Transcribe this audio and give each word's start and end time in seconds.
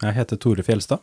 Jeg 0.00 0.16
heter 0.16 0.38
Tore 0.40 0.62
Fjelstad. 0.64 1.02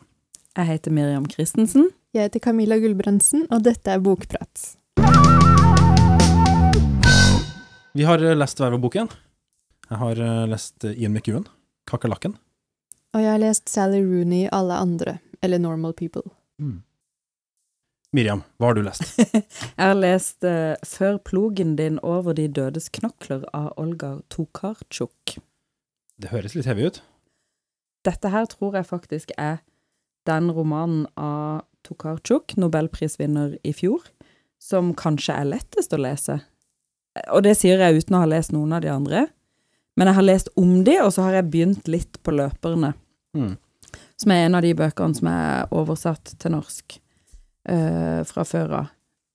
Jeg 0.58 0.66
heter 0.66 0.90
Miriam 0.90 1.26
Christensen. 1.30 1.84
Jeg 2.10 2.26
heter 2.26 2.42
Camilla 2.42 2.80
Gulbrandsen, 2.82 3.44
og 3.54 3.62
dette 3.62 3.92
er 3.94 4.00
Bokprat. 4.02 4.62
Vi 7.94 8.06
har 8.08 8.24
eh, 8.24 8.34
lest 8.34 8.58
hver 8.58 8.74
vår 8.74 8.80
bok 8.82 8.96
igjen. 8.98 9.10
Jeg 9.86 10.00
har 10.00 10.22
eh, 10.24 10.40
lest 10.50 10.82
eh, 10.88 10.98
Ian 10.98 11.14
McEwan, 11.14 11.46
'Kakerlakken'. 11.86 12.34
Og 13.14 13.22
jeg 13.22 13.30
har 13.30 13.38
lest 13.38 13.70
Sally 13.70 14.00
Rooney, 14.02 14.48
Alle 14.50 14.80
andre, 14.82 15.18
eller 15.42 15.62
Normal 15.62 15.94
People. 15.94 16.26
Miriam, 18.10 18.42
hva 18.58 18.72
har 18.72 18.80
du 18.80 18.82
lest? 18.82 19.14
Jeg 19.78 19.84
har 19.84 19.94
lest 19.94 20.42
uh, 20.42 20.74
'Før 20.82 21.20
plogen 21.22 21.76
din 21.76 22.00
over 22.02 22.34
de 22.34 22.48
dødes 22.48 22.90
knokler' 22.90 23.46
av 23.54 23.70
Olga 23.76 24.16
Tokarczuk. 24.28 25.38
Det 26.18 26.32
høres 26.34 26.58
litt 26.58 26.66
heavy 26.66 26.88
ut. 26.88 27.02
Dette 28.08 28.30
her 28.32 28.46
tror 28.50 28.78
jeg 28.78 28.88
faktisk 28.88 29.32
er 29.36 29.58
den 30.28 30.50
romanen 30.52 31.06
av 31.16 31.64
Tokarczuk, 31.86 32.56
nobelprisvinner 32.60 33.56
i 33.64 33.72
fjor, 33.76 34.02
som 34.60 34.90
kanskje 34.98 35.36
er 35.38 35.48
lettest 35.54 35.92
å 35.94 36.00
lese. 36.00 36.40
Og 37.34 37.42
det 37.46 37.54
sier 37.58 37.80
jeg 37.82 38.02
uten 38.02 38.16
å 38.18 38.22
ha 38.24 38.28
lest 38.30 38.52
noen 38.54 38.74
av 38.76 38.82
de 38.84 38.90
andre. 38.92 39.26
Men 39.98 40.10
jeg 40.10 40.18
har 40.18 40.26
lest 40.26 40.50
om 40.60 40.82
de, 40.86 40.98
og 41.02 41.10
så 41.14 41.24
har 41.26 41.38
jeg 41.38 41.50
begynt 41.52 41.88
litt 41.90 42.20
på 42.22 42.34
løperne, 42.36 42.94
Mm. 43.34 43.56
som 44.16 44.32
er 44.32 44.46
en 44.46 44.54
av 44.54 44.62
de 44.62 44.72
bøkene 44.74 45.14
som 45.16 45.28
er 45.28 45.66
oversatt 45.70 46.34
til 46.38 46.50
norsk 46.54 46.98
uh, 47.68 48.22
fra 48.24 48.44
før 48.44 48.72
av. 48.82 48.86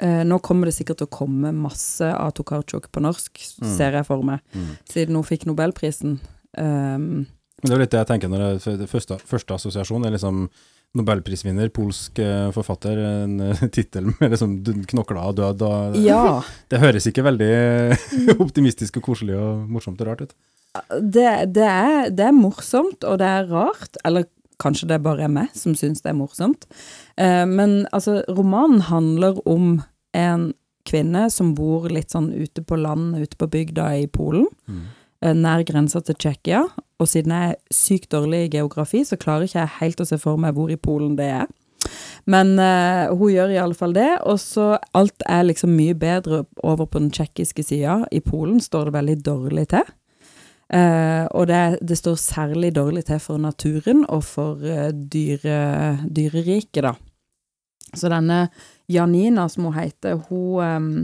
Uh, 0.02 0.24
nå 0.26 0.40
kommer 0.42 0.66
det 0.68 0.74
sikkert 0.76 0.98
til 0.98 1.08
å 1.08 1.18
komme 1.20 1.52
masse 1.54 2.02
av 2.02 2.34
Tokarczuk 2.34 2.90
på 2.92 3.02
norsk, 3.02 3.38
Mm. 3.62 3.78
ser 3.78 3.92
jeg 3.92 4.06
for 4.06 4.24
meg, 4.24 4.40
Mm. 4.54 4.78
siden 4.90 5.16
hun 5.16 5.24
fikk 5.24 5.46
nobelprisen. 5.46 6.20
Um, 6.58 7.28
det 7.64 7.72
er 7.72 7.76
jo 7.78 7.82
litt 7.84 7.96
det 7.96 8.02
jeg 8.04 8.10
tenker 8.12 8.32
når 8.32 8.46
jeg, 8.46 8.78
det 8.84 8.90
første, 8.92 9.18
første 9.28 9.58
assosiasjon 9.58 10.08
er 10.08 10.16
liksom 10.16 10.48
Nobelprisvinner, 10.94 11.72
polsk 11.74 12.20
eh, 12.22 12.52
forfatter, 12.54 13.00
en 13.02 13.40
uh, 13.42 13.62
tittel 13.74 14.12
med 14.12 14.36
liksom 14.36 14.60
knokler 14.92 15.24
og 15.24 15.40
død. 15.40 15.64
Og, 15.66 15.96
ja. 15.98 16.36
Det 16.70 16.78
høres 16.84 17.08
ikke 17.10 17.26
veldig 17.26 17.48
optimistisk 18.46 19.00
og 19.02 19.08
koselig 19.08 19.40
og 19.40 19.64
morsomt 19.74 20.04
og 20.04 20.12
rart 20.12 20.22
ut. 20.28 20.36
det, 21.02 21.26
det, 21.56 21.66
er, 21.66 22.12
det 22.14 22.28
er 22.28 22.38
morsomt, 22.38 23.02
og 23.10 23.18
det 23.24 23.26
er 23.26 23.50
rart. 23.50 23.98
Eller 24.06 24.28
kanskje 24.62 24.92
det 24.92 25.02
bare 25.02 25.26
er 25.26 25.34
meg 25.34 25.54
som 25.58 25.74
syns 25.78 26.04
det 26.04 26.12
er 26.14 26.20
morsomt. 26.20 26.68
Eh, 27.18 27.44
men 27.50 27.88
altså, 27.90 28.20
romanen 28.30 28.86
handler 28.90 29.42
om 29.50 29.80
en 30.14 30.52
kvinne 30.86 31.26
som 31.32 31.54
bor 31.58 31.88
litt 31.92 32.14
sånn 32.14 32.30
ute 32.36 32.62
på 32.62 32.78
land, 32.78 33.16
ute 33.18 33.40
på 33.40 33.50
bygda 33.50 33.88
i 34.04 34.08
Polen. 34.12 34.46
eh, 35.24 35.34
Nær 35.34 35.64
grensa 35.68 36.04
til 36.06 36.18
Tsjekkia. 36.20 36.68
Og 37.04 37.10
siden 37.12 37.34
jeg 37.36 37.54
er 37.54 37.76
sykt 37.76 38.12
dårlig 38.16 38.46
i 38.46 38.54
geografi, 38.58 39.04
så 39.04 39.20
klarer 39.20 39.48
ikke 39.48 39.60
jeg 39.60 39.78
helt 39.82 40.04
å 40.04 40.08
se 40.08 40.20
for 40.22 40.40
meg 40.40 40.56
hvor 40.56 40.72
i 40.72 40.80
Polen 40.80 41.18
det 41.20 41.28
er. 41.42 41.52
Men 42.30 42.56
uh, 42.56 43.12
hun 43.12 43.34
gjør 43.34 43.52
i 43.52 43.60
alle 43.60 43.76
fall 43.76 43.96
det, 43.96 44.10
og 44.24 44.40
så 44.40 44.78
alt 44.96 45.26
er 45.28 45.44
liksom 45.50 45.74
mye 45.76 45.96
bedre 46.00 46.46
over 46.64 46.88
på 46.88 47.02
den 47.04 47.12
tsjekkiske 47.12 47.66
sida. 47.68 48.00
I 48.12 48.24
Polen 48.24 48.64
står 48.64 48.88
det 48.88 48.98
veldig 48.98 49.18
dårlig 49.26 49.68
til. 49.76 49.92
Uh, 50.74 51.28
og 51.36 51.50
det, 51.52 51.84
det 51.84 52.00
står 52.00 52.16
særlig 52.18 52.72
dårlig 52.78 53.04
til 53.10 53.20
for 53.22 53.42
naturen 53.42 54.06
og 54.08 54.24
for 54.26 54.64
uh, 54.64 54.88
dyre, 54.90 55.58
dyreriket, 56.08 56.86
da. 56.88 56.96
Så 57.94 58.10
denne 58.10 58.48
Janina, 58.90 59.50
som 59.52 59.68
hun 59.68 59.76
heter, 59.76 60.18
hun 60.30 60.64
ehm, 60.64 60.96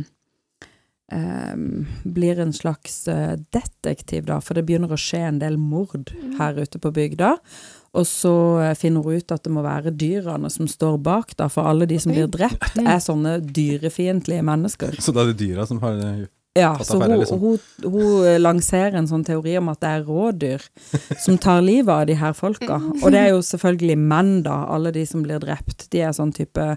ehm, 1.12 1.88
blir 2.04 2.40
en 2.40 2.54
slags 2.54 3.08
eh, 3.08 3.36
detektiv, 3.54 4.26
da, 4.30 4.40
for 4.42 4.58
det 4.58 4.66
begynner 4.68 4.94
å 4.94 5.00
skje 5.00 5.26
en 5.28 5.42
del 5.42 5.60
mord 5.62 6.14
her 6.40 6.60
ute 6.60 6.82
på 6.82 6.92
bygda. 6.96 7.36
Og 7.98 8.06
så 8.08 8.34
eh, 8.62 8.76
finner 8.78 9.06
hun 9.06 9.20
ut 9.20 9.34
at 9.34 9.46
det 9.46 9.54
må 9.54 9.64
være 9.66 9.94
dyrene 9.98 10.52
som 10.54 10.70
står 10.70 11.00
bak, 11.06 11.36
da, 11.40 11.50
for 11.52 11.70
alle 11.70 11.90
de 11.90 12.00
som 12.02 12.14
blir 12.14 12.30
drept, 12.32 12.78
er 12.80 13.00
sånne 13.04 13.40
dyrefiendtlige 13.46 14.46
mennesker. 14.46 15.00
Så 15.02 15.16
da 15.16 15.26
er 15.26 15.34
det 15.34 15.42
dyra 15.42 15.66
som 15.70 15.82
har 15.84 15.98
eh, 16.06 16.28
Ja, 16.58 16.74
Tatt 16.78 16.90
så 16.90 16.98
affære, 16.98 17.14
hun, 17.14 17.22
liksom. 17.24 17.44
hun, 17.44 17.94
hun 17.94 18.42
lanserer 18.42 18.98
en 19.00 19.08
sånn 19.10 19.24
teori 19.26 19.54
om 19.60 19.70
at 19.72 19.80
det 19.84 19.94
er 19.96 20.08
rådyr 20.08 20.66
som 21.22 21.38
tar 21.42 21.62
livet 21.66 21.94
av 21.94 22.08
de 22.10 22.18
her 22.20 22.34
folka. 22.38 22.82
Og 23.04 23.14
det 23.14 23.22
er 23.22 23.32
jo 23.34 23.46
selvfølgelig 23.46 23.98
menn, 24.02 24.34
da, 24.46 24.66
alle 24.70 24.94
de 24.94 25.06
som 25.08 25.24
blir 25.26 25.42
drept. 25.42 25.88
De 25.94 26.04
er 26.04 26.14
sånn 26.18 26.34
type 26.36 26.76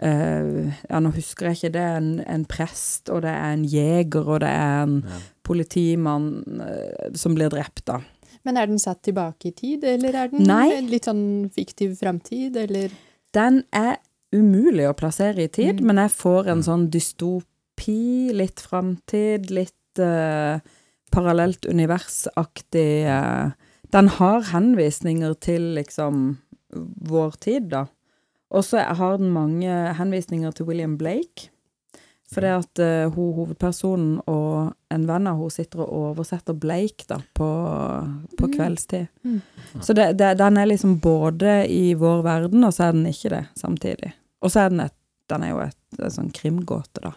eh, 0.00 0.74
Ja, 0.90 1.00
nå 1.00 1.10
husker 1.14 1.46
jeg 1.50 1.56
ikke, 1.58 1.72
det 1.72 1.82
er 1.82 1.96
en, 2.00 2.12
en 2.26 2.44
prest, 2.44 3.08
og 3.10 3.22
det 3.22 3.30
er 3.30 3.52
en 3.56 3.64
jeger, 3.64 4.26
og 4.28 4.40
det 4.40 4.48
er 4.48 4.82
en 4.82 5.02
Ja. 5.08 5.18
politimann 5.48 6.44
uh, 6.60 7.08
som 7.16 7.34
blir 7.34 7.48
drept, 7.50 7.86
da. 7.86 8.00
Men 8.44 8.56
er 8.56 8.66
den 8.66 8.78
satt 8.78 9.02
tilbake 9.02 9.48
i 9.48 9.52
tid, 9.56 9.84
eller 9.84 10.14
er 10.14 10.28
den 10.28 10.44
Nei. 10.46 10.80
litt 10.88 11.04
sånn 11.08 11.50
fiktiv 11.54 11.96
framtid, 11.98 12.56
eller 12.56 12.90
Den 13.34 13.62
er 13.72 13.96
umulig 14.32 14.86
å 14.88 14.94
plassere 14.96 15.44
i 15.44 15.48
tid, 15.48 15.80
Mm. 15.80 15.86
men 15.86 15.96
jeg 15.96 16.10
får 16.10 16.48
en 16.48 16.62
sånn 16.62 16.90
dystopi, 16.90 18.30
litt 18.32 18.60
framtid, 18.60 19.50
litt 19.50 19.98
uh, 20.00 20.60
parallelt 21.10 21.64
universaktig 21.66 23.06
Den 23.90 24.08
har 24.08 24.42
henvisninger 24.52 25.34
til 25.40 25.74
liksom 25.74 26.36
vår 27.08 27.38
tid, 27.40 27.70
da. 27.70 27.86
Og 28.50 28.64
så 28.64 28.80
har 28.80 29.18
den 29.20 29.30
mange 29.34 29.70
henvisninger 29.98 30.50
til 30.56 30.66
William 30.70 30.96
Blake. 30.98 31.50
For 32.28 32.44
det 32.44 32.50
at 32.52 32.80
uh, 32.84 33.12
hun, 33.14 33.32
hovedpersonen 33.38 34.18
og 34.28 34.74
en 34.92 35.04
venn 35.08 35.28
av 35.30 35.38
henne 35.38 35.52
sitter 35.52 35.80
og 35.80 35.92
oversetter 36.10 36.52
Blake 36.60 37.06
da, 37.08 37.22
på, 37.36 37.46
på 38.36 38.48
Mm. 38.48 38.52
kveldstid. 38.52 39.06
Mm. 39.24 39.38
Så 39.80 39.94
det, 39.96 40.10
det, 40.18 40.34
den 40.38 40.56
er 40.60 40.68
liksom 40.68 40.98
både 41.00 41.62
i 41.72 41.94
vår 41.96 42.20
verden, 42.22 42.64
og 42.64 42.74
så 42.76 42.88
er 42.88 42.92
den 42.92 43.06
ikke 43.08 43.32
det 43.32 43.44
samtidig. 43.56 44.12
Og 44.44 44.52
så 44.52 44.60
er 44.66 44.68
den 44.74 44.80
et, 44.84 44.94
den 45.32 45.42
er 45.42 45.54
jo 45.54 45.62
et, 45.64 45.78
et 45.98 46.12
sånn 46.12 46.28
krimgåte, 46.36 47.00
da. 47.00 47.14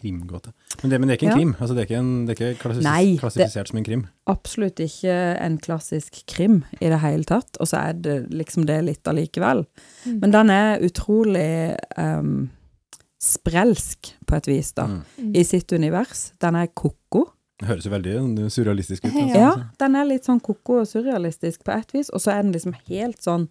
Krimgåte. 0.00 0.52
Men 0.82 0.90
det, 0.90 0.98
men 1.00 1.08
det 1.08 1.14
er 1.14 1.18
ikke 1.18 1.26
en 1.26 1.32
Ja. 1.32 1.36
krim? 1.36 1.54
Altså, 1.58 1.74
det 1.74 1.80
er 1.82 1.86
ikke, 1.88 1.98
en, 2.02 2.26
det 2.26 2.34
er 2.40 2.52
ikke 2.52 2.60
klassis 2.62 2.84
Nei, 2.84 3.04
det- 3.12 3.20
klassifisert 3.20 3.68
som 3.68 3.78
en 3.78 3.84
krim? 3.84 4.06
Absolutt 4.26 4.80
ikke 4.80 5.16
en 5.40 5.58
klassisk 5.58 6.20
krim 6.26 6.64
i 6.80 6.88
det 6.88 7.00
hele 7.00 7.24
tatt, 7.24 7.56
og 7.60 7.66
så 7.66 7.76
er 7.88 7.92
det 7.94 8.30
liksom 8.30 8.66
det 8.66 8.84
litt 8.84 9.04
allikevel. 9.04 9.64
Mm. 10.06 10.20
Men 10.20 10.30
den 10.30 10.50
er 10.50 10.78
utrolig 10.80 11.76
um, 11.98 12.50
sprelsk, 13.20 14.12
på 14.26 14.36
et 14.38 14.46
vis, 14.46 14.72
da, 14.72 14.86
Mm. 14.86 15.34
i 15.36 15.42
sitt 15.44 15.72
univers. 15.72 16.32
Den 16.40 16.54
er 16.54 16.66
ko-ko. 16.68 17.26
Det 17.58 17.66
høres 17.66 17.84
jo 17.84 17.90
veldig 17.90 18.12
sånn 18.14 18.50
surrealistisk 18.54 19.04
ut. 19.04 19.12
altså. 19.12 19.34
Ja, 19.34 19.54
den 19.78 19.96
er 19.96 20.04
litt 20.04 20.24
sånn 20.24 20.40
ko-ko 20.40 20.80
og 20.80 20.86
surrealistisk 20.86 21.64
på 21.64 21.76
et 21.76 21.90
vis, 21.92 22.10
og 22.10 22.20
så 22.20 22.30
er 22.38 22.42
den 22.42 22.52
liksom 22.52 22.74
helt 22.86 23.18
sånn 23.20 23.48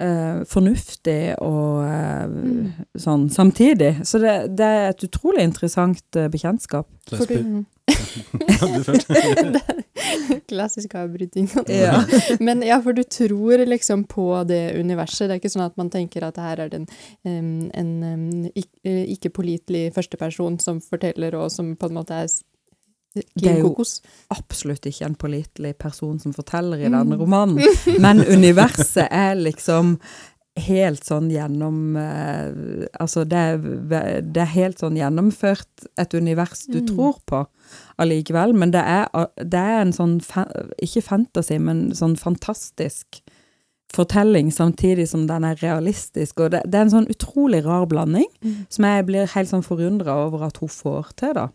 eh, 0.00 0.42
fornuftig 0.50 1.34
og 1.42 1.84
eh, 1.84 2.24
Mm. 2.24 2.72
sånn 2.98 3.28
samtidig. 3.30 4.00
Så 4.06 4.18
det, 4.18 4.56
det 4.56 4.64
er 4.66 4.88
et 4.90 5.04
utrolig 5.06 5.42
interessant 5.44 6.16
eh, 6.16 6.28
bekjentskap. 6.32 6.86
Først. 7.10 7.30
Klassisk 10.48 10.94
avbryting. 10.94 11.48
Ja. 11.68 12.04
Men 12.40 12.62
ja, 12.64 12.78
for 12.82 12.92
du 12.96 13.02
tror 13.02 13.64
liksom 13.66 14.04
på 14.08 14.28
det 14.48 14.72
universet. 14.80 15.28
Det 15.28 15.36
er 15.36 15.40
ikke 15.42 15.52
sånn 15.52 15.66
at 15.66 15.76
man 15.80 15.90
tenker 15.92 16.24
at 16.26 16.38
her 16.40 16.64
er 16.64 16.72
det 16.72 16.80
en, 16.82 16.88
em, 17.28 17.70
en 17.74 17.92
eh, 18.54 19.04
ikke-pålitelig 19.14 19.90
førsteperson 19.96 20.58
som 20.62 20.80
forteller, 20.84 21.36
og 21.38 21.50
som 21.52 21.74
på 21.76 21.90
en 21.90 21.98
måte 22.00 22.14
er 22.24 22.30
Det 23.14 23.46
er 23.46 23.58
jo- 23.60 23.68
Kokos. 23.70 24.00
Absolutt 24.30 24.86
ikke 24.86 25.04
en 25.06 25.14
pålitelig 25.14 25.76
person 25.78 26.18
som 26.18 26.32
forteller 26.32 26.78
i 26.82 26.88
Mm. 26.88 26.92
denne 26.98 27.18
romanen, 27.18 27.58
men 28.00 28.18
universet 28.20 29.06
er 29.10 29.34
liksom 29.36 29.98
helt 30.56 31.02
sånn 31.02 31.30
gjennom 31.32 31.96
eh, 31.98 32.86
Altså, 33.00 33.24
det 33.26 33.38
er, 33.38 33.56
det 34.22 34.36
er 34.42 34.50
helt 34.54 34.78
sånn 34.78 34.94
gjennomført 34.96 35.86
et 35.98 36.14
univers 36.14 36.66
du 36.70 36.80
Mm. 36.80 36.86
tror 36.86 37.16
på 37.26 37.46
allikevel, 37.98 38.54
men 38.54 38.70
det 38.70 38.82
er, 38.84 39.08
det 39.38 39.54
er 39.58 39.80
en 39.82 39.92
sånn 39.92 40.20
Ikke 40.82 41.02
fantasy, 41.02 41.58
men 41.58 41.90
sånn 41.92 42.16
fantastisk 42.16 43.20
fortelling, 43.94 44.50
samtidig 44.50 45.06
som 45.08 45.26
den 45.28 45.44
er 45.44 45.54
realistisk. 45.62 46.40
Og 46.40 46.50
det, 46.50 46.62
det 46.66 46.74
er 46.80 46.82
en 46.88 46.90
sånn 46.90 47.06
utrolig 47.12 47.60
rar 47.64 47.86
blanding, 47.86 48.26
Mm. 48.42 48.66
som 48.68 48.84
jeg 48.84 49.06
blir 49.06 49.26
helt 49.34 49.48
sånn 49.48 49.62
forundra 49.62 50.16
over 50.26 50.42
at 50.46 50.56
hun 50.58 50.68
får 50.68 51.12
til, 51.16 51.32
da. 51.34 51.48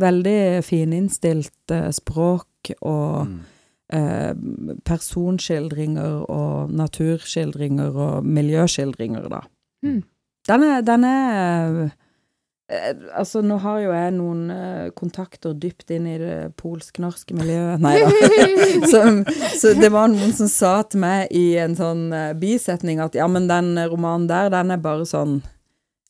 Veldig 0.00 0.62
fininnstilt 0.64 1.70
eh, 1.74 1.90
språk 1.92 2.72
og 2.80 3.26
Mm. 3.26 3.40
eh, 3.92 4.34
personskildringer 4.88 6.22
og 6.30 6.70
naturskildringer 6.72 7.92
og 7.96 8.24
miljøskildringer, 8.24 9.28
da. 9.28 9.42
Mm. 9.84 10.02
Den 10.48 10.62
er, 10.62 10.80
den 10.80 11.04
er 11.04 11.82
eh, 11.84 12.94
Altså, 13.18 13.42
nå 13.44 13.58
har 13.60 13.80
jo 13.82 13.90
jeg 13.92 14.12
noen 14.16 14.46
eh, 14.50 14.90
kontakter 14.96 15.52
dypt 15.52 15.90
inn 15.92 16.06
i 16.08 16.14
det 16.16 16.54
polsk-norske 16.56 17.34
miljøet. 17.36 17.82
Nei 17.84 17.98
da. 18.00 18.08
så, 18.92 19.02
så 19.60 19.74
det 19.76 19.90
var 19.92 20.08
noen 20.08 20.32
som 20.32 20.48
sa 20.48 20.78
til 20.88 21.02
meg 21.02 21.26
i 21.36 21.58
en 21.60 21.76
sånn 21.76 22.06
eh, 22.16 22.30
bisetning 22.38 23.02
at 23.04 23.18
ja, 23.18 23.26
men 23.28 23.50
den 23.50 23.74
romanen 23.92 24.24
der, 24.30 24.48
den 24.54 24.72
er 24.72 24.80
bare 24.80 25.04
sånn 25.04 25.42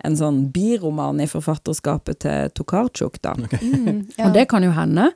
en 0.04 0.16
sånn 0.18 0.40
biroman 0.52 1.20
i 1.22 1.26
forfatterskapet 1.30 2.18
til 2.24 2.50
Tokarczuk, 2.58 3.20
da. 3.22 3.34
Mm, 3.34 4.08
ja. 4.18 4.26
Og 4.28 4.34
det 4.34 4.48
kan 4.50 4.62
jo 4.66 4.72
hende, 4.74 5.10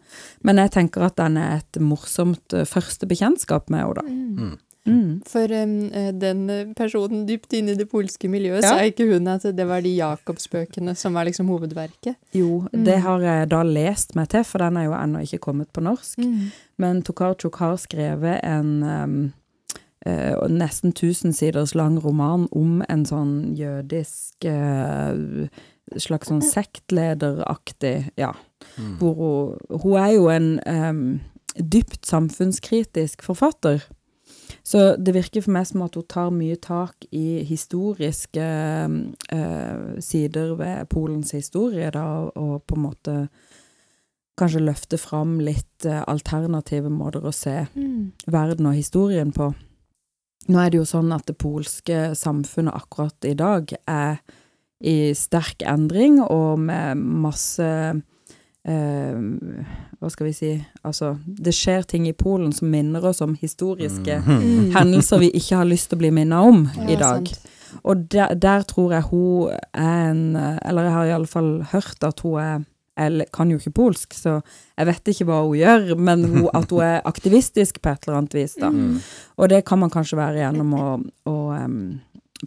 men 0.46 0.56
jeg 0.62 0.70
tenker 0.76 1.06
at 1.08 1.16
den 1.16 1.36
er 1.42 1.58
et 1.62 1.80
morsomt 1.82 2.54
eh, 2.54 2.64
første 2.68 3.06
bekjentskap 3.10 3.68
med 3.70 3.82
henne, 3.84 3.94
da. 3.94 4.06
Mm. 4.06 4.38
Mm. 4.46 4.54
Mm. 4.86 5.22
for 5.26 5.50
um, 5.50 5.70
eh, 5.90 6.12
den 6.14 6.44
personen 6.78 7.24
dypt 7.26 7.50
inne 7.58 7.72
i 7.74 7.78
det 7.80 7.88
polske 7.90 8.28
miljøet, 8.30 8.62
Ja. 8.62 8.76
sa 8.76 8.84
ikke 8.86 9.08
hun 9.10 9.26
at 9.26 9.42
det 9.42 9.64
var 9.66 9.80
de 9.82 9.90
Jacobsbøkene 9.96 10.94
som 10.94 11.12
var 11.18 11.26
liksom 11.26 11.48
hovedverket? 11.50 12.14
Jo, 12.32 12.68
Mm. 12.72 12.84
det 12.84 13.00
har 13.02 13.20
jeg 13.20 13.48
da 13.50 13.62
lest 13.64 14.14
meg 14.14 14.28
til, 14.28 14.44
for 14.44 14.58
den 14.62 14.76
er 14.76 14.84
jo 14.84 14.92
ennå 14.94 15.24
ikke 15.26 15.40
kommet 15.40 15.72
på 15.72 15.82
norsk. 15.82 16.22
Men 16.78 17.02
Tokarczuk 17.02 17.56
har 17.58 17.74
skrevet 17.82 18.38
en 18.44 18.82
um, 18.84 19.32
eh, 20.06 20.36
nesten 20.48 20.92
1000 20.94 21.34
siders 21.36 21.74
lang 21.74 21.98
roman 22.04 22.46
om 22.54 22.82
en 22.88 23.04
sånn 23.08 23.34
jødisk 23.58 24.46
eh, 24.46 25.48
slags 26.02 26.30
sånn 26.32 26.42
sektlederaktig 26.42 28.10
Ja. 28.18 28.32
Mm. 28.78 28.96
Hvor 28.98 29.14
hun, 29.14 29.80
hun 29.82 29.98
er 30.00 30.12
jo 30.14 30.28
en 30.32 30.48
em, 30.66 31.02
dypt 31.56 32.06
samfunnskritisk 32.08 33.22
forfatter. 33.22 33.84
Så 34.66 34.96
det 34.98 35.14
virker 35.14 35.44
for 35.44 35.54
meg 35.54 35.66
som 35.68 35.84
at 35.84 35.94
hun 35.94 36.06
tar 36.10 36.32
mye 36.34 36.56
tak 36.58 37.06
i 37.14 37.44
historiske 37.46 38.42
eh, 38.42 40.00
sider 40.02 40.56
ved 40.58 40.88
Polens 40.90 41.30
historie, 41.36 41.90
da, 41.94 42.06
og, 42.34 42.64
på 42.66 42.74
en 42.74 42.82
måte 42.82 43.14
kanskje 44.36 44.64
løfte 44.64 44.98
fram 45.00 45.38
litt 45.40 45.86
eh, 45.86 46.02
alternative 46.06 46.90
måter 46.92 47.24
å 47.24 47.32
se 47.32 47.66
Mm. 47.74 48.12
verden 48.26 48.66
og 48.66 48.74
historien 48.74 49.32
på. 49.32 49.52
Nå 50.46 50.60
er 50.62 50.72
det 50.72 50.80
jo 50.80 50.88
sånn 50.88 51.12
at 51.14 51.26
det 51.28 51.38
polske 51.40 52.10
samfunnet 52.18 52.76
akkurat 52.76 53.26
i 53.26 53.34
dag 53.38 53.72
er 53.90 54.20
i 54.84 55.14
sterk 55.16 55.64
endring, 55.64 56.20
og 56.20 56.60
med 56.60 57.00
masse 57.00 57.64
eh, 57.64 59.16
Hva 59.96 60.10
skal 60.12 60.28
vi 60.28 60.34
si 60.36 60.50
Altså, 60.84 61.14
det 61.24 61.54
skjer 61.56 61.86
ting 61.88 62.04
i 62.10 62.16
Polen 62.16 62.52
som 62.52 62.68
minner 62.70 63.04
oss 63.08 63.22
om 63.24 63.34
historiske 63.40 64.20
mm. 64.20 64.74
hendelser 64.76 65.22
vi 65.24 65.32
ikke 65.32 65.62
har 65.62 65.70
lyst 65.70 65.90
til 65.90 65.98
å 65.98 66.04
bli 66.04 66.12
minnet 66.20 66.52
om 66.52 66.66
i 66.84 66.98
dag. 66.98 67.24
sant. 67.24 67.52
Og 67.82 68.04
der, 68.12 68.36
der 68.38 68.62
tror 68.68 68.94
jeg 68.94 69.08
hun 69.10 69.56
er 69.74 70.10
en 70.12 70.36
Eller 70.36 70.86
jeg 70.86 70.92
har 70.94 71.08
i 71.08 71.14
alle 71.16 71.28
fall 71.28 71.50
hørt 71.72 72.04
at 72.06 72.20
hun 72.24 72.38
er 72.40 72.64
Jeg 72.96 73.26
kan 73.36 73.50
jo 73.52 73.58
ikke 73.60 73.74
polsk, 73.76 74.14
så 74.16 74.38
jeg 74.76 74.88
vet 74.88 75.10
ikke 75.12 75.26
hva 75.28 75.42
hun 75.44 75.58
gjør, 75.58 75.94
men 76.00 76.24
hun, 76.24 76.46
at 76.58 76.70
hun 76.72 76.84
er 76.86 77.02
aktivistisk 77.08 77.82
på 77.84 77.92
et 77.92 78.06
eller 78.06 78.22
annet 78.22 78.36
vis, 78.38 78.54
da. 78.60 78.70
Mm. 78.72 79.00
Og 79.36 79.50
det 79.52 79.64
kan 79.68 79.82
man 79.82 79.92
kanskje 79.92 80.16
være 80.16 80.40
gjennom 80.40 80.72
å, 80.76 80.86
å 81.28 81.36
um, 81.52 81.80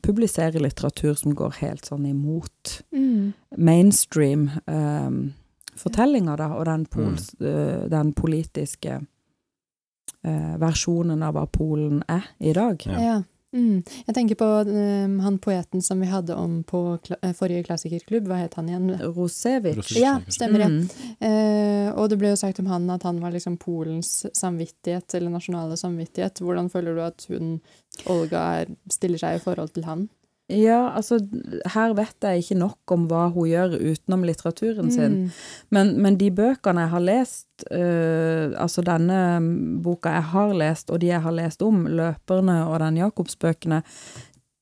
publisere 0.06 0.62
litteratur 0.62 1.14
som 1.18 1.36
går 1.38 1.60
helt 1.62 1.86
sånn 1.90 2.06
imot 2.10 2.80
Mm. 2.92 3.34
mainstream 3.58 4.50
um, 4.66 5.34
fortellinga, 5.78 6.36
da, 6.38 6.50
og 6.58 6.66
den, 6.66 6.86
pols, 6.90 7.30
uh, 7.42 7.86
den 7.90 8.14
politiske 8.18 9.00
uh, 10.26 10.56
versjonen 10.62 11.24
av 11.24 11.38
hva 11.38 11.46
Polen 11.48 12.02
er 12.10 12.26
i 12.40 12.54
dag. 12.58 12.82
Ja. 12.86 13.00
Ja. 13.06 13.18
Mm. 13.56 13.82
Jeg 14.06 14.14
tenker 14.14 14.38
på 14.38 14.48
um, 14.68 15.16
han 15.24 15.40
poeten 15.42 15.82
som 15.82 16.02
vi 16.02 16.10
hadde 16.12 16.36
om 16.38 16.60
på 16.68 16.82
kla 17.06 17.18
eh, 17.26 17.34
forrige 17.34 17.66
klassikerklubb. 17.66 18.28
Hva 18.30 18.44
het 18.44 18.58
han 18.60 18.70
igjen? 18.70 18.92
Rosevic. 19.16 19.90
Ja, 19.98 20.20
stemmer 20.30 20.64
det. 20.64 20.70
Mm. 20.70 20.84
Uh, 21.24 21.90
og 21.98 22.12
det 22.12 22.20
ble 22.22 22.34
jo 22.34 22.40
sagt 22.40 22.62
om 22.62 22.70
han 22.70 22.86
at 22.94 23.08
han 23.08 23.22
var 23.24 23.34
liksom 23.34 23.58
Polens 23.62 24.28
samvittighet, 24.38 25.18
eller 25.18 25.34
nasjonale 25.34 25.80
samvittighet. 25.80 26.44
Hvordan 26.46 26.70
føler 26.70 26.96
du 26.98 27.04
at 27.08 27.26
hun, 27.32 27.58
Olga, 28.12 28.46
er, 28.62 28.74
stiller 28.94 29.22
seg 29.22 29.40
i 29.40 29.44
forhold 29.44 29.74
til 29.74 29.90
han? 29.90 30.08
Ja, 30.50 30.96
altså, 30.98 31.20
her 31.76 31.92
vet 31.94 32.26
jeg 32.26 32.42
ikke 32.42 32.56
nok 32.58 32.92
om 32.96 33.04
hva 33.10 33.28
hun 33.30 33.50
gjør 33.52 33.76
utenom 33.78 34.24
litteraturen 34.26 34.92
sin. 34.92 35.14
Mm. 35.14 35.30
Men, 35.76 36.02
men 36.02 36.18
de 36.18 36.32
bøkene 36.34 36.82
jeg 36.88 36.94
har 36.96 37.04
lest, 37.06 37.50
øh, 37.70 38.56
altså 38.58 38.82
denne 38.86 39.42
boka 39.86 40.10
jeg 40.16 40.26
har 40.32 40.54
lest, 40.58 40.90
og 40.90 40.98
de 41.04 41.08
jeg 41.12 41.22
har 41.22 41.34
lest 41.38 41.62
om, 41.62 41.86
'Løperne' 41.86 42.66
og 42.66 42.80
den 42.82 42.98
Jacobsbøkene, 42.98 43.84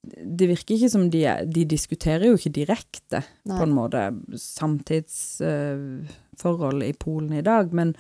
det 0.08 0.48
virker 0.48 0.76
ikke 0.76 0.90
som 0.90 1.12
de 1.12 1.28
De 1.56 1.66
diskuterer 1.66 2.26
jo 2.28 2.34
ikke 2.36 2.50
direkte, 2.62 3.22
Nei. 3.46 3.58
på 3.58 3.64
en 3.64 3.74
måte, 3.76 4.14
samtidsforhold 4.36 6.84
i 6.84 6.94
Polen 7.00 7.34
i 7.34 7.42
dag, 7.42 7.74
men 7.74 7.96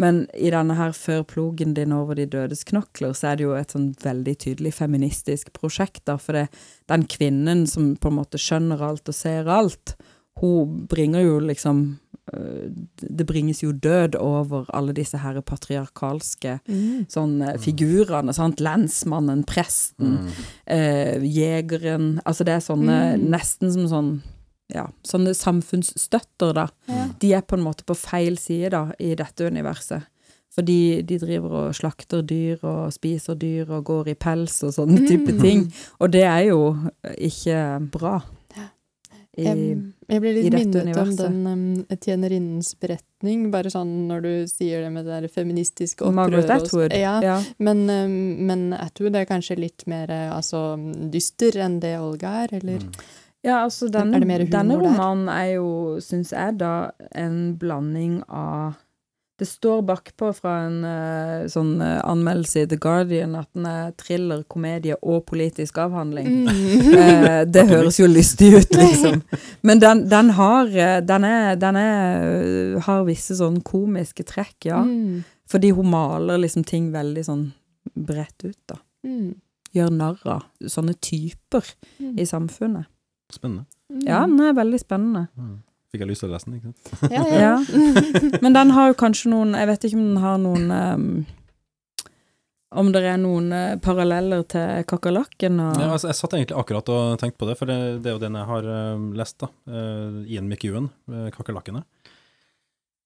men 0.00 0.22
i 0.34 0.48
denne 0.50 0.74
her 0.78 0.92
'Før 0.96 1.22
plogen 1.28 1.74
din 1.76 1.92
over 1.92 2.14
de 2.16 2.24
dødes 2.26 2.64
knokler', 2.64 3.12
så 3.14 3.28
er 3.32 3.36
det 3.36 3.44
jo 3.44 3.54
et 3.54 3.72
sånn 3.74 3.90
veldig 4.02 4.36
tydelig 4.38 4.72
feministisk 4.74 5.52
prosjekt, 5.52 6.04
da, 6.06 6.16
for 6.16 6.32
det, 6.32 6.48
den 6.88 7.04
kvinnen 7.04 7.66
som 7.68 7.96
på 7.96 8.08
en 8.08 8.16
måte 8.16 8.38
skjønner 8.40 8.80
alt 8.80 9.08
og 9.08 9.14
ser 9.14 9.46
alt, 9.48 9.96
hun 10.40 10.86
bringer 10.88 11.20
jo 11.26 11.38
liksom 11.40 11.98
øh, 12.32 12.70
Det 13.00 13.26
bringes 13.26 13.60
jo 13.62 13.72
død 13.72 14.14
over 14.16 14.64
alle 14.72 14.92
disse 14.94 15.18
her 15.18 15.40
patriarkalske 15.42 16.60
Mm. 16.68 17.06
sånn 17.10 17.42
eh, 17.42 17.58
figurene, 17.58 18.32
sant, 18.32 18.60
lensmannen, 18.60 19.44
presten, 19.44 20.18
Mm. 20.18 20.28
eh, 20.66 21.18
jegeren, 21.20 22.20
altså 22.24 22.44
det 22.44 22.54
er 22.54 22.60
sånne, 22.60 23.16
Mm. 23.18 23.28
nesten 23.30 23.72
som 23.72 23.88
sånn, 23.88 24.22
ja, 24.74 24.86
sånne 25.06 25.34
samfunnsstøtter 25.34 26.54
da, 26.54 26.68
Ja. 26.88 27.08
de 27.20 27.32
er 27.34 27.42
på 27.42 27.56
en 27.58 27.64
måte 27.64 27.84
på 27.84 27.96
feil 27.96 28.36
side 28.38 28.70
da, 28.70 28.92
i 28.98 29.14
dette 29.14 29.46
universet. 29.50 30.02
For 30.50 30.62
de 30.66 31.02
driver 31.06 31.52
og 31.68 31.74
slakter 31.78 32.22
dyr 32.26 32.58
og 32.66 32.92
spiser 32.92 33.36
dyr 33.38 33.70
og 33.70 33.84
går 33.86 34.08
i 34.08 34.14
pels 34.18 34.62
og 34.66 34.72
sånne 34.74 35.06
type 35.06 35.32
Mm. 35.32 35.40
ting. 35.40 35.72
Og 36.00 36.10
det 36.10 36.24
er 36.24 36.48
jo 36.48 36.76
ikke 37.16 37.90
bra. 37.90 38.20
I, 39.38 39.44
Jeg, 39.44 39.82
jeg 40.10 40.20
ble 40.20 40.30
litt 40.34 40.52
minnet 40.52 40.84
minnet 40.84 40.96
om 40.98 41.10
den 41.16 41.36
um, 41.46 41.86
tjenerinnens 42.02 42.74
beretning, 42.82 43.44
bare 43.52 43.70
sånn 43.70 44.08
når 44.08 44.20
du 44.24 44.32
sier 44.50 44.82
det 44.82 44.90
med 44.92 45.06
det 45.06 45.20
der 45.22 45.28
feministiske 45.30 46.02
opprøret. 46.02 46.14
Margaret 46.18 46.50
og 46.50 46.64
Atwood. 46.66 46.92
Ja, 46.98 47.20
Ja. 47.22 47.36
men, 47.62 47.84
um, 47.88 48.46
men 48.48 48.72
Atwood 48.74 49.14
er 49.14 49.24
kanskje 49.30 49.56
litt 49.56 49.86
mer 49.86 50.10
eh, 50.10 50.34
altså, 50.34 50.74
dyster 51.14 51.52
enn 51.62 51.78
det 51.80 51.94
Olga 52.00 52.42
er, 52.42 52.56
eller? 52.58 52.80
Mm. 52.80 52.92
Ja, 53.46 53.62
altså 53.64 53.86
Er 53.88 53.94
denne, 53.94 54.18
det 54.20 54.26
mer 54.28 54.42
humor 54.44 54.52
denne 54.52 54.74
der? 54.76 54.84
romanen 54.84 55.28
er 55.32 55.46
jo, 55.54 55.68
syns 56.04 56.32
jeg 56.34 56.58
da, 56.60 56.90
en 57.16 57.56
blanding 57.60 58.22
av 58.28 58.74
Det 59.40 59.46
står 59.48 59.80
bakpå 59.88 60.34
fra 60.36 60.66
en 60.66 60.82
uh, 60.84 61.46
sånn 61.48 61.78
uh, 61.80 62.02
anmeldelse 62.04 62.60
i 62.60 62.68
The 62.68 62.76
Guardian 62.76 63.32
at 63.38 63.48
den 63.56 63.64
er 63.64 63.94
thriller, 63.96 64.42
komedie 64.52 64.98
og 65.00 65.22
politisk 65.30 65.78
avhandling. 65.80 66.28
Mm. 66.44 66.50
uh, 66.92 67.38
det 67.54 67.64
høres 67.70 67.96
jo 68.02 68.04
lystig 68.10 68.50
ut, 68.58 68.76
liksom. 68.82 69.22
Men 69.64 69.80
den, 69.80 70.04
den 70.12 70.34
har 70.36 70.68
Den, 71.08 71.24
er, 71.24 71.56
den 71.56 71.76
er, 71.80 72.78
har 72.84 73.06
visse 73.08 73.38
sånn 73.40 73.62
komiske 73.64 74.28
trekk, 74.28 74.58
ja. 74.68 74.82
Mm. 74.84 75.24
Fordi 75.48 75.72
hun 75.72 75.88
maler 75.90 76.36
liksom 76.44 76.68
ting 76.68 76.92
veldig 76.92 77.24
sånn 77.24 77.46
bredt 77.96 78.44
ut, 78.44 78.60
da. 78.68 78.76
Mm. 79.08 79.32
Gjør 79.72 79.90
narr 79.96 80.20
av 80.36 80.44
sånne 80.68 80.92
typer 81.00 81.64
Mm. 82.00 82.18
i 82.20 82.24
samfunnet. 82.28 82.86
Spennende. 83.34 83.66
Mm. 83.90 84.06
Ja, 84.06 84.22
den 84.26 84.40
er 84.44 84.56
veldig 84.58 84.80
spennende. 84.82 85.26
Mm. 85.38 85.58
Fikk 85.90 86.04
jeg 86.04 86.10
lyst 86.12 86.22
til 86.22 86.30
å 86.30 86.36
lese 86.36 86.46
den, 86.46 86.60
ikke 86.60 86.70
sant? 86.70 87.10
Ja, 87.10 87.24
ja. 87.34 87.54
Men 88.44 88.54
den 88.54 88.72
har 88.76 88.92
jo 88.92 88.96
kanskje 88.98 89.32
noen 89.32 89.56
Jeg 89.58 89.66
vet 89.72 89.86
ikke 89.88 89.98
om 89.98 90.04
den 90.06 90.20
har 90.22 90.36
noen 90.38 90.68
um, 90.70 91.06
Om 92.78 92.92
det 92.94 93.02
er 93.10 93.18
noen 93.18 93.48
eh, 93.56 93.72
paralleller 93.82 94.44
til 94.46 94.84
kakerlakken 94.86 95.58
og 95.58 95.80
Ja, 95.82 95.88
altså, 95.96 96.12
jeg 96.12 96.20
satt 96.20 96.36
egentlig 96.38 96.60
akkurat 96.62 96.92
og 96.94 97.18
tenkte 97.18 97.42
på 97.42 97.48
det, 97.48 97.56
for 97.58 97.66
det, 97.66 97.80
det 98.04 98.12
er 98.12 98.14
jo 98.14 98.22
den 98.22 98.38
jeg 98.38 98.50
har 98.52 98.70
uh, 98.70 99.08
lest, 99.18 99.40
da. 99.42 99.50
Uh, 99.66 100.22
Ian 100.30 100.46
McEwan, 100.46 100.86
uh, 101.10 101.26
'Kakerlakkene'. 101.34 101.82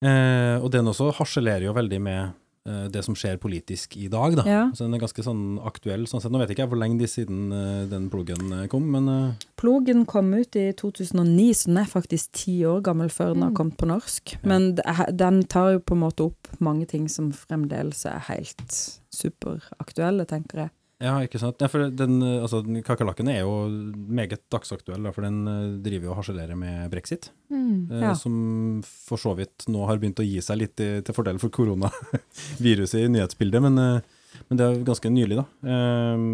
Eh, 0.04 0.57
og 0.61 0.69
den 0.73 0.90
også 0.90 1.12
harselerer 1.16 1.69
jo 1.69 1.76
veldig 1.76 2.00
med 2.02 2.35
det 2.64 3.02
som 3.04 3.14
skjer 3.14 3.37
politisk 3.37 3.97
i 4.00 4.06
dag, 4.09 4.37
da. 4.38 4.44
Ja. 4.49 4.61
Så 4.73 4.87
den 4.87 4.94
er 4.97 5.02
ganske 5.02 5.21
sånn 5.23 5.59
aktuell 5.68 6.06
sånn 6.09 6.23
sett. 6.25 6.33
Nå 6.33 6.38
vet 6.40 6.50
ikke 6.54 6.64
jeg 6.64 6.71
hvor 6.73 6.80
lenge 6.80 6.99
de 6.99 7.06
siden 7.06 7.52
eh, 7.52 7.85
den 7.90 8.06
pluggen 8.09 8.52
eh, 8.56 8.66
kom, 8.73 8.87
men 8.90 9.09
eh, 9.12 9.35
Plogen 9.61 10.06
kom 10.09 10.33
ut 10.35 10.56
i 10.56 10.71
2009, 10.73 11.50
så 11.54 11.66
den 11.68 11.76
er 11.83 11.90
faktisk 11.90 12.33
ti 12.33 12.54
år 12.64 12.80
gammel 12.83 13.09
før 13.12 13.35
den 13.35 13.42
har 13.42 13.50
Mm. 13.52 13.56
kommet 13.56 13.76
på 13.76 13.87
norsk. 13.87 14.37
Men 14.44 14.78
er- 14.85 15.12
den 15.12 15.42
tar 15.44 15.73
jo 15.75 15.78
på 15.80 15.92
en 15.92 16.00
måte 16.06 16.25
opp 16.30 16.49
mange 16.61 16.87
ting 16.88 17.06
som 17.09 17.33
fremdeles 17.33 18.04
er 18.06 18.18
helt 18.30 18.99
superaktuelle, 19.12 20.26
tenker 20.26 20.64
jeg. 20.64 20.71
Ja, 21.04 21.14
ikke 21.26 21.38
sant. 21.42 21.61
Ja, 21.62 21.68
for 21.70 21.87
den, 21.92 22.16
eh, 22.25 22.40
altså, 22.42 22.62
den 22.64 22.80
kakerlakken 22.87 23.28
er 23.30 23.42
jo 23.42 23.52
meget 23.68 24.42
dagsaktuell, 24.52 25.04
da, 25.04 25.12
for 25.14 25.26
den 25.26 25.42
eh, 25.50 25.76
driver 25.84 26.08
jo 26.08 26.14
og 26.14 26.18
harselerer 26.23 26.58
med 26.58 26.88
brexit. 26.92 27.28
Mm. 27.52 27.90
eh, 27.92 28.14
Som 28.18 28.37
for 28.84 29.20
så 29.20 29.34
vidt 29.38 29.68
nå 29.70 29.84
har 29.88 30.00
begynt 30.02 30.23
å 30.23 30.26
gi 30.26 30.40
seg 30.44 30.62
litt 30.62 30.80
i, 30.82 30.90
til 31.04 31.16
fordel 31.16 31.40
for 31.42 31.52
koronaviruset 31.54 33.04
i 33.04 33.11
nyhetsbildet, 33.12 33.64
men, 33.68 33.78
eh, 33.78 34.40
men 34.49 34.61
det 34.61 34.66
er 34.66 34.84
ganske 34.88 35.12
nylig, 35.12 35.38
da. 35.42 35.46
Eh, 35.68 36.26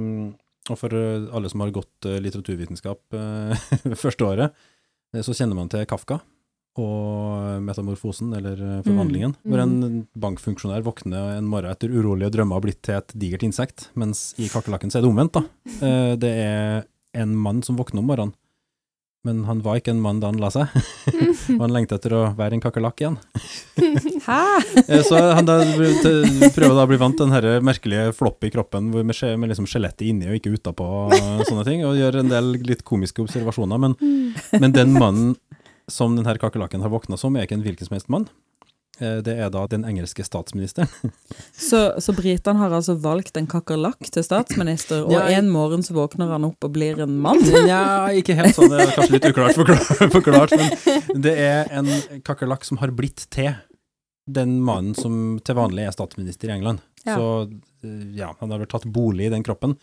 og 0.70 0.78
for 0.78 0.94
eh, 0.94 1.28
alle 1.34 1.50
som 1.50 1.64
har 1.64 1.72
gått 1.74 2.06
eh, 2.06 2.20
litteraturvitenskap 2.22 3.16
eh, 3.18 3.70
første 4.04 4.26
året, 4.28 4.60
eh, 5.14 5.24
så 5.26 5.34
kjenner 5.34 5.58
man 5.58 5.72
til 5.72 5.86
Kafka 5.90 6.20
og 6.78 7.62
metamorfosen, 7.66 8.30
eller 8.36 8.60
eh, 8.62 8.82
forvandlingen, 8.86 9.34
Mm. 9.42 9.50
hvor 9.50 9.62
en 9.64 10.06
bankfunksjonær 10.16 10.84
våkner 10.86 11.36
en 11.38 11.48
morgen 11.50 11.70
etter 11.72 11.90
urolige 11.90 12.30
drømmer 12.36 12.56
og 12.60 12.62
blitt 12.68 12.82
til 12.86 12.94
et 13.00 13.12
digert 13.18 13.42
insekt, 13.42 13.88
mens 13.98 14.34
i 14.38 14.46
kakerlakken 14.48 14.90
så 14.90 14.98
er 15.00 15.02
det 15.02 15.10
omvendt, 15.10 15.32
da. 15.34 15.42
Eh, 15.82 16.14
Det 16.16 16.30
er 16.30 16.84
en 17.14 17.34
mann 17.34 17.62
som 17.66 17.76
våkner 17.76 17.98
om 18.04 18.06
morgenen, 18.06 18.34
men 19.26 19.42
han 19.44 19.58
var 19.60 19.76
ikke 19.76 19.90
en 19.92 20.00
mann 20.00 20.20
da 20.22 20.30
han 20.30 20.38
la 20.40 20.48
seg. 20.48 20.70
Og 21.58 21.60
han 21.60 21.72
lengter 21.74 21.98
etter 21.98 22.14
å 22.16 22.20
være 22.38 22.54
en 22.56 22.62
kakerlakk 22.62 23.02
igjen. 23.02 23.18
Hæ? 24.28 24.38
Eh, 24.86 25.02
Så 25.04 25.18
han 25.36 25.44
da 25.44 25.58
prøver 26.54 26.74
da 26.78 26.86
å 26.86 26.88
bli 26.88 26.96
vant 27.02 27.18
til 27.18 27.26
den 27.26 27.34
her 27.34 27.60
merkelige 27.60 28.14
floppy 28.16 28.48
kroppen 28.54 28.88
hvor 28.94 29.04
med, 29.04 29.18
med 29.42 29.50
liksom 29.52 29.66
skjelettet 29.68 30.06
inni 30.08 30.30
og 30.30 30.38
ikke 30.38 30.54
utapå 30.56 30.86
og 31.10 31.44
sånne 31.50 31.66
ting, 31.68 31.84
og 31.84 31.98
gjør 31.98 32.20
en 32.22 32.32
del 32.32 32.52
litt 32.64 32.84
komiske 32.86 33.20
observasjoner. 33.26 33.82
Men, 33.82 33.98
men 34.56 34.72
den 34.78 34.94
mannen 34.96 35.34
som 35.88 36.16
denne 36.16 36.36
kakerlakken 36.38 36.80
har 36.84 36.90
våkna 36.92 37.16
som, 37.18 37.36
er 37.36 37.46
ikke 37.46 37.56
en 37.58 37.62
hvilken 37.64 37.86
som 37.88 37.94
helst 37.96 38.08
mann. 38.12 38.28
Eh, 39.00 39.20
Det 39.24 39.32
er 39.38 39.48
da 39.50 39.62
den 39.66 39.84
engelske 39.88 40.24
statsministeren. 40.26 40.88
Så, 41.70 41.94
så 42.00 42.12
britene 42.16 42.58
har 42.58 42.70
altså 42.76 42.94
valgt 43.00 43.36
en 43.36 43.46
kakerlakk 43.46 44.10
til 44.12 44.24
statsminister, 44.26 45.04
og 45.06 45.12
Ja, 45.12 45.26
jeg- 45.28 45.38
en 45.38 45.50
morgen 45.50 45.82
så 45.82 45.94
våkner 45.96 46.28
han 46.32 46.44
opp 46.44 46.64
og 46.64 46.72
blir 46.72 47.00
en 47.00 47.16
mann? 47.20 47.40
Nja, 47.66 48.10
ikke 48.12 48.34
helt 48.36 48.54
sånn, 48.56 48.70
det 48.72 48.80
er 48.84 48.92
kanskje 48.96 49.16
litt 49.16 49.28
uklart 49.30 49.56
forklart, 49.56 50.12
forklart 50.12 50.54
men 51.14 51.22
det 51.22 51.34
er 51.38 51.70
en 51.72 51.88
kakerlakk 52.26 52.64
som 52.64 52.78
har 52.82 52.90
blitt 52.92 53.26
til 53.30 53.54
den 54.30 54.60
mannen 54.62 54.94
som 54.94 55.38
til 55.42 55.56
vanlig 55.58 55.86
er 55.88 55.94
statsminister 55.96 56.50
i 56.50 56.54
England. 56.58 56.80
Ja. 57.06 57.16
Så 57.16 57.26
eh, 57.82 58.04
ja, 58.14 58.34
han 58.38 58.50
har 58.52 58.60
vel 58.62 58.68
tatt 58.70 58.84
bolig 58.84 59.26
i 59.26 59.32
den 59.32 59.42
kroppen. 59.46 59.78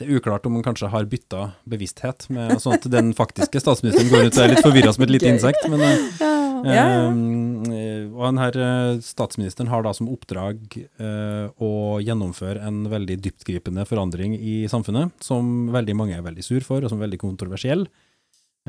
Det 0.00 0.08
er 0.08 0.16
uklart 0.16 0.46
om 0.48 0.56
han 0.56 0.64
kanskje 0.64 0.88
har 0.88 1.08
bytta 1.10 1.50
bevissthet, 1.68 2.30
med, 2.32 2.56
sånn 2.62 2.78
at 2.78 2.86
den 2.88 3.12
faktiske 3.16 3.60
statsministeren 3.60 4.08
går 4.08 4.30
ut 4.30 4.38
og 4.38 4.44
er 4.46 4.54
litt 4.54 4.64
forvirra 4.64 4.94
som 4.96 5.04
et 5.04 5.12
lite 5.12 5.28
insekt. 5.28 5.66
Men, 5.68 5.84
eh, 5.84 6.28
Ja. 6.64 6.74
Ja, 6.76 7.08
eh, 7.08 8.06
og 8.10 8.24
denne 8.26 8.48
eh, 8.50 9.00
statsministeren 9.04 9.70
har 9.72 9.84
da 9.84 9.92
som 9.96 10.10
oppdrag 10.12 10.76
eh, 10.76 11.46
å 11.56 11.72
gjennomføre 12.04 12.62
en 12.66 12.82
veldig 12.92 13.16
dyptgripende 13.24 13.86
forandring 13.88 14.36
i 14.36 14.62
samfunnet, 14.70 15.14
som 15.24 15.70
veldig 15.72 15.96
mange 15.96 16.18
er 16.18 16.26
veldig 16.26 16.44
sur 16.44 16.64
for, 16.66 16.84
og 16.84 16.92
som 16.92 17.00
er 17.00 17.08
veldig 17.08 17.22
kontroversiell. 17.22 17.86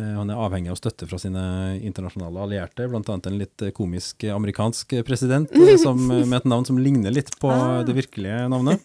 Eh, 0.01 0.13
han 0.17 0.31
er 0.33 0.39
avhengig 0.41 0.71
av 0.73 0.79
støtte 0.79 1.07
fra 1.09 1.19
sine 1.21 1.41
internasjonale 1.85 2.41
allierte, 2.45 2.87
annet 3.13 3.27
en 3.29 3.37
litt 3.37 3.61
eh, 3.65 3.73
komisk 3.75 4.25
eh, 4.25 4.33
amerikansk 4.33 4.95
president 5.07 5.51
som, 5.83 5.99
med 6.07 6.37
et 6.39 6.47
navn 6.49 6.65
som 6.67 6.79
ligner 6.81 7.13
litt 7.13 7.33
på 7.41 7.51
Ah. 7.51 7.81
det 7.85 7.93
virkelige 7.97 8.47
navnet. 8.49 8.81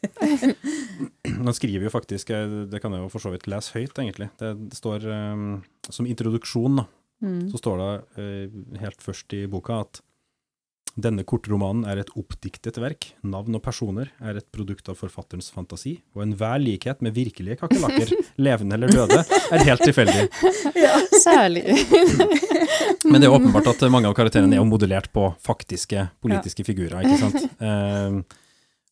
Han 1.47 1.55
skriver 1.55 1.87
jo 1.87 1.93
faktisk, 1.93 2.33
det 2.71 2.81
kan 2.83 2.93
jeg 2.97 3.05
jo 3.05 3.11
for 3.13 3.23
så 3.23 3.31
vidt 3.33 3.47
lese 3.51 3.77
høyt 3.77 3.99
egentlig, 4.03 4.29
det 4.41 4.53
står 4.77 5.05
som 5.93 6.09
introduksjon 6.09 6.83
da, 6.83 6.87
Mm. 7.25 7.47
så 7.49 7.57
står 7.57 7.79
det 7.81 8.81
helt 8.83 9.01
først 9.01 9.33
i 9.33 9.47
boka 9.49 9.79
at 9.87 10.03
denne 10.97 11.27
kortromanen 11.29 11.85
er 11.85 12.01
et 12.01 12.11
oppdiktet 12.17 12.79
verk. 12.81 13.11
Navn 13.27 13.59
og 13.59 13.63
personer 13.65 14.09
er 14.17 14.39
et 14.41 14.47
produkt 14.55 14.89
av 14.89 14.97
forfatterens 14.97 15.51
fantasi, 15.53 15.99
og 16.17 16.25
enhver 16.25 16.57
likhet 16.63 17.03
med 17.05 17.13
virkelige 17.17 17.59
kakerlakker, 17.61 18.15
levende 18.47 18.79
eller 18.79 18.95
døde, 18.95 19.21
er 19.53 19.67
helt 19.69 19.85
tilfeldig. 19.85 20.25
Ja, 20.87 20.97
Særlig. 21.21 21.65
Men 23.11 23.21
det 23.21 23.29
er 23.29 23.35
åpenbart 23.35 23.69
at 23.71 23.85
mange 23.93 24.09
av 24.09 24.17
karakterene 24.17 24.57
er 24.57 24.61
jo 24.61 24.69
modellert 24.69 25.09
på 25.15 25.29
faktiske 25.45 26.09
politiske 26.25 26.65
figurer, 26.67 27.05
ikke 27.05 27.21
sant. 27.21 27.45
Uh, 27.61 28.21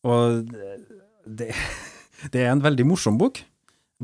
og 0.05 0.53
det, 1.25 1.49
det 2.33 2.45
er 2.45 2.53
en 2.53 2.63
veldig 2.63 2.85
morsom 2.89 3.17
bok. 3.21 3.41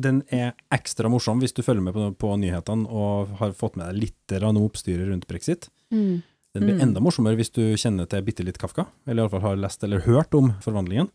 Den 0.02 0.22
er 0.34 0.56
ekstra 0.74 1.10
morsom 1.12 1.42
hvis 1.44 1.54
du 1.54 1.62
følger 1.66 1.86
med 1.86 1.96
på, 1.96 2.10
på 2.18 2.34
nyhetene 2.42 2.90
og 2.90 3.36
har 3.42 3.54
fått 3.58 3.78
med 3.78 3.92
deg 3.92 4.04
litt 4.08 4.38
oppstyret 4.42 5.10
rundt 5.12 5.28
brexit. 5.30 5.70
Mm. 5.92 6.22
Den 6.54 6.66
blir 6.66 6.76
Mm. 6.76 6.82
enda 6.90 7.00
morsommere 7.00 7.38
hvis 7.40 7.52
du 7.56 7.62
kjenner 7.80 8.08
til 8.10 8.22
bitte 8.28 8.44
litt 8.44 8.58
Kafka, 8.60 8.88
eller 9.08 9.24
iallfall 9.24 9.42
har 9.42 9.56
lest 9.56 9.84
eller 9.84 10.02
hørt 10.04 10.34
om 10.36 10.52
forvandlingen. 10.60 11.10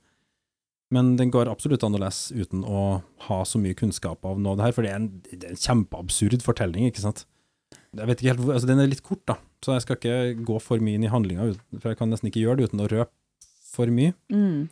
Men 0.90 1.16
den 1.16 1.31
går 1.31 1.50
absolutt 1.50 1.83
an 1.85 1.95
å 1.95 2.00
lese 2.00 2.33
uten 2.33 2.62
å 2.64 3.02
ha 3.26 3.38
så 3.45 3.59
mye 3.59 3.75
kunnskap 3.75 4.25
av 4.25 4.38
noe 4.38 4.52
av 4.52 4.57
det 4.59 4.64
her, 4.69 4.73
for 4.73 4.83
det 4.87 4.90
er 4.93 4.97
en, 5.00 5.09
det 5.33 5.45
er 5.45 5.50
en 5.50 5.57
kjempeabsurd 5.57 6.43
fortelling, 6.47 6.87
ikke 6.88 7.02
sant. 7.02 7.25
Jeg 7.97 8.07
vet 8.07 8.21
ikke 8.23 8.33
helt, 8.37 8.49
altså 8.55 8.66
Den 8.66 8.81
er 8.81 8.87
litt 8.87 9.02
kort, 9.02 9.25
da, 9.26 9.37
så 9.64 9.75
jeg 9.75 9.83
skal 9.83 9.97
ikke 9.97 10.45
gå 10.47 10.61
for 10.62 10.78
mye 10.78 10.95
inn 10.95 11.05
i 11.05 11.11
handlinga, 11.12 11.57
for 11.81 11.90
jeg 11.90 11.99
kan 11.99 12.09
nesten 12.12 12.31
ikke 12.31 12.45
gjøre 12.45 12.57
det 12.61 12.71
uten 12.71 12.85
å 12.85 12.88
røpe 12.88 13.11
for 13.75 13.87
mye. 13.93 14.14
Mm. 14.33 14.69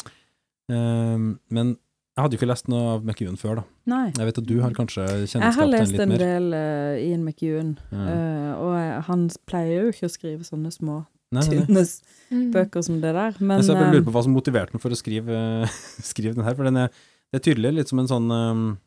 Um, 0.71 1.41
men 1.51 1.77
jeg 2.15 2.23
hadde 2.23 2.37
jo 2.37 2.39
ikke 2.39 2.49
lest 2.49 2.69
noe 2.69 2.95
av 2.95 3.03
McEwan 3.05 3.37
før, 3.37 3.57
da. 3.57 3.63
Nei. 3.91 4.13
Jeg 4.17 4.27
vet 4.29 4.39
at 4.39 4.47
du 4.47 4.61
har 4.63 4.71
kanskje 4.77 5.03
Jeg 5.09 5.21
litt 5.25 5.31
kjennskap 5.33 5.55
til 5.59 5.71
den 5.71 5.81
lest 5.81 6.01
en 6.05 6.09
mer. 6.09 6.19
del 6.19 6.47
uh, 6.55 7.09
Ian 7.09 7.25
McEwan, 7.25 7.73
Ja. 7.91 8.05
uh, 8.05 8.53
og 8.63 8.73
jeg- 8.79 9.03
han 9.09 9.29
pleier 9.51 9.83
jo 9.83 9.89
ikke 9.93 10.07
å 10.07 10.13
skrive 10.15 10.47
sånne 10.47 10.71
små, 10.73 11.07
Nei, 11.33 11.41
nei, 11.43 11.49
nei. 11.57 11.65
tynne 11.67 11.81
s- 11.83 12.03
Mm. 12.31 12.53
bøker 12.53 12.83
som 12.85 13.01
det 13.01 13.13
der, 13.15 13.35
men 13.41 13.59
Jeg 13.59 13.67
så 13.67 13.73
jeg 13.75 13.77
bare 13.83 13.89
eh, 13.89 13.93
lurer 13.99 14.05
på 14.07 14.13
hva 14.15 14.23
som 14.23 14.33
motiverte 14.35 14.73
ham 14.73 14.81
for 14.81 14.91
å 14.91 14.97
skrive, 14.97 15.69
skrive 16.03 16.35
den 16.35 16.45
her, 16.45 16.55
for 16.55 16.65
den 16.65 16.77
er, 16.77 16.89
det 17.33 17.41
er 17.47 17.53
tydelig 17.55 17.75
litt 17.75 17.89
som 17.89 17.99
en 17.99 18.07
sånn 18.07 18.31
ehm, 18.31 18.79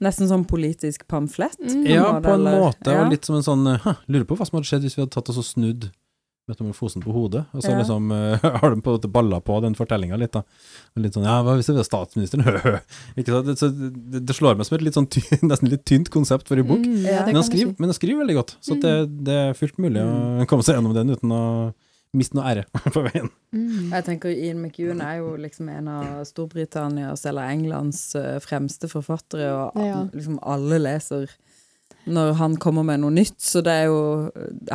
nesten 0.00 0.28
sånn 0.28 0.44
politisk 0.46 1.08
pamflett. 1.08 1.58
Mm. 1.58 1.86
Ja, 1.88 2.20
på 2.20 2.34
en 2.34 2.40
eller- 2.46 2.60
måte, 2.60 2.92
ja. 2.92 3.02
og 3.04 3.10
litt 3.10 3.24
som 3.24 3.34
en 3.36 3.42
sånn 3.42 3.66
eh, 3.74 3.94
Lurer 4.08 4.24
på 4.28 4.36
hva 4.36 4.46
som 4.46 4.58
hadde 4.60 4.68
skjedd 4.70 4.82
hvis 4.86 4.94
vi 4.94 5.02
hadde 5.02 5.10
tatt 5.16 5.28
oss 5.30 5.38
og 5.38 5.44
snudd 5.48 5.90
metamorfosen 6.48 7.02
på 7.04 7.12
hodet, 7.14 7.44
og 7.52 7.62
så 7.62 7.70
Ja. 7.74 7.78
liksom 7.82 8.10
uh, 8.10 8.38
har 8.62 8.70
de 8.74 8.80
på 8.80 8.90
en 8.90 8.96
måte 8.98 9.10
balla 9.12 9.40
på 9.44 9.58
den 9.64 9.74
fortellinga 9.78 10.16
litt, 10.20 10.32
da. 10.32 10.42
Litt 10.96 11.14
sånn 11.16 11.24
Ja, 11.28 11.38
hva 11.46 11.54
hvis 11.58 11.68
det 11.70 11.76
var 11.78 11.86
statsministeren? 11.88 12.46
Ikke 13.20 13.34
sant? 13.36 13.46
Det, 13.50 13.56
så 13.60 13.68
det, 13.72 14.24
det 14.28 14.36
slår 14.36 14.56
meg 14.58 14.66
som 14.68 14.78
et 14.78 14.86
litt 14.88 14.96
sånn 14.98 15.08
ty, 15.12 15.20
nesten 15.50 15.68
litt 15.72 15.84
tynt 15.88 16.08
konsept 16.14 16.48
for 16.48 16.56
en 16.60 16.66
bok. 16.68 16.80
Mm, 16.84 17.02
Ja. 17.04 17.24
Men 17.28 17.36
han, 17.40 17.44
skriver, 17.46 17.74
si. 17.74 17.76
men 17.78 17.92
han 17.92 17.98
skriver 18.00 18.22
veldig 18.24 18.38
godt, 18.40 18.56
så 18.64 18.78
det, 18.80 18.94
det 19.28 19.36
er 19.48 19.54
fullt 19.58 19.78
mulig 19.78 20.00
å 20.02 20.48
komme 20.48 20.64
seg 20.66 20.78
gjennom 20.78 20.96
den 20.96 21.12
uten 21.14 21.32
å 21.36 21.42
miste 22.16 22.38
noe 22.38 22.48
ære 22.48 22.62
på 22.94 23.02
veien. 23.04 23.26
Mm. 23.52 23.90
Jeg 23.92 24.04
tenker 24.06 24.32
Ian 24.32 24.62
McEwan 24.64 25.02
er 25.04 25.18
jo 25.20 25.34
liksom 25.36 25.68
en 25.68 25.90
av 25.92 26.22
Storbritannias 26.24 27.26
eller 27.28 27.50
Englands 27.52 28.00
eh, 28.16 28.38
fremste 28.40 28.88
forfattere, 28.88 29.50
og 29.52 29.76
Ja. 29.84 29.98
liksom 30.14 30.38
alle 30.40 30.78
leser 30.80 31.28
når 32.08 32.34
han 32.40 32.56
kommer 32.60 32.86
med 32.86 33.02
noe 33.02 33.14
nytt, 33.14 33.38
så 33.42 33.62
det 33.64 33.74
er 33.84 33.88
jo 33.88 33.98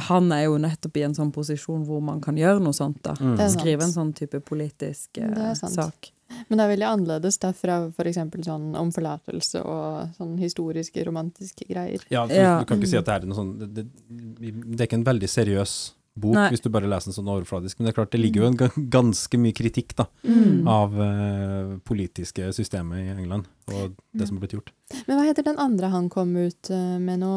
Han 0.10 0.32
er 0.36 0.46
jo 0.46 0.58
nettopp 0.62 0.98
i 0.98 1.06
en 1.08 1.16
sånn 1.18 1.32
posisjon 1.36 1.86
hvor 1.88 2.02
man 2.04 2.22
kan 2.24 2.38
gjøre 2.40 2.62
noe 2.64 2.76
sånt, 2.76 3.02
da. 3.06 3.16
Mm. 3.20 3.38
Skrive 3.54 3.88
en 3.88 3.96
sånn 3.96 4.14
type 4.18 4.42
politisk 4.46 5.22
eh, 5.22 5.54
sak. 5.58 6.12
Men 6.48 6.58
det 6.58 6.66
er 6.66 6.72
veldig 6.72 6.88
annerledes 6.90 7.38
da 7.42 7.52
fra 7.56 7.78
eksempel 8.10 8.44
sånn 8.46 8.72
om 8.80 8.92
forlatelse 8.94 9.62
og 9.62 10.16
sånn 10.18 10.38
historiske, 10.42 11.04
romantiske 11.06 11.68
greier. 11.70 12.06
Ja, 12.10 12.26
for 12.28 12.36
Ja. 12.36 12.56
Du 12.60 12.66
kan 12.70 12.82
ikke 12.82 12.90
si 12.90 12.98
at 12.98 13.10
det 13.10 13.20
er 13.20 13.28
noe 13.30 13.38
sånn 13.38 13.54
det, 13.60 13.70
det, 13.76 13.86
det 14.10 14.80
er 14.80 14.88
ikke 14.88 15.02
en 15.02 15.12
veldig 15.12 15.30
seriøs 15.30 15.76
bok 16.16 16.36
Nei. 16.36 16.50
hvis 16.54 16.62
du 16.62 16.70
bare 16.70 16.86
leser 16.90 17.10
den 17.10 17.16
sånn 17.18 17.30
overfladisk, 17.34 17.80
men 17.80 17.88
det 17.88 17.94
er 17.94 17.98
klart 18.04 18.12
det 18.14 18.20
ligger 18.22 18.44
jo 18.44 18.50
en 18.52 18.90
ganske 18.94 19.40
mye 19.42 19.56
kritikk 19.58 19.96
da, 19.98 20.06
Mm. 20.24 20.68
av 20.70 20.94
uh, 20.94 21.78
politiske 21.86 22.52
systemet 22.54 23.02
i 23.02 23.10
England, 23.16 23.48
og 23.74 23.96
det 24.14 24.28
som 24.28 24.38
har 24.38 24.44
blitt 24.46 24.54
gjort. 24.58 24.70
Men 25.08 25.18
hva 25.18 25.26
heter 25.26 25.44
den 25.48 25.58
andre 25.58 25.90
han 25.90 26.10
kom 26.14 26.36
ut 26.38 26.70
uh, 26.70 27.00
med 27.02 27.20
nå? 27.24 27.32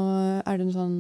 Er 0.44 0.58
det 0.58 0.66
en 0.66 0.76
sånn 0.76 0.98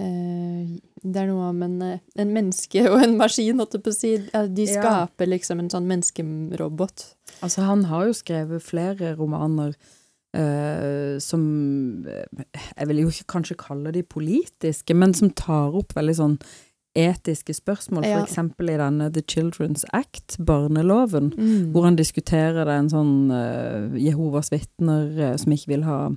uh, 0.00 0.78
Det 1.02 1.16
er 1.22 1.30
noe 1.30 1.50
om 1.52 1.62
en, 1.62 1.78
en 2.18 2.34
menneske 2.34 2.82
og 2.90 2.98
en 3.04 3.16
maskin, 3.20 3.58
holdt 3.62 3.78
jeg 3.78 3.84
på 3.86 3.94
å 3.94 3.96
si. 3.96 4.10
De 4.18 4.42
De 4.58 4.66
Ja. 4.66 4.82
skaper 4.82 5.30
liksom 5.30 5.60
en 5.62 5.70
sånn 5.70 5.86
menneskerobot. 5.88 7.14
Altså, 7.42 7.62
han 7.70 7.84
har 7.84 8.06
jo 8.10 8.12
skrevet 8.18 8.62
flere 8.66 9.14
romaner 9.16 9.74
Uh, 10.30 11.18
som 11.18 11.42
Jeg 12.06 12.86
vil 12.86 13.00
jo 13.02 13.08
ikke 13.10 13.26
kanskje 13.32 13.56
kalle 13.58 13.90
de 13.90 14.04
politiske, 14.06 14.94
men 14.94 15.10
som 15.12 15.32
tar 15.34 15.74
opp 15.74 15.90
veldig 15.96 16.14
sånn 16.14 16.36
etiske 16.96 17.54
spørsmål, 17.54 18.04
Ja. 18.04 18.16
for 18.18 18.26
eksempel 18.26 18.70
i 18.70 18.76
denne 18.76 19.12
The 19.12 19.22
Children's 19.22 19.84
Act, 19.92 20.36
barneloven, 20.44 21.32
Mm. 21.36 21.70
hvor 21.72 21.84
han 21.84 21.96
diskuterer 21.96 22.64
det 22.64 22.74
en 22.78 22.88
sånn 22.90 23.30
uh, 23.30 23.96
Jehovas 23.98 24.50
vitner 24.50 25.30
uh, 25.32 25.36
som 25.36 25.52
ikke 25.52 25.68
vil 25.68 25.82
ha 25.84 26.10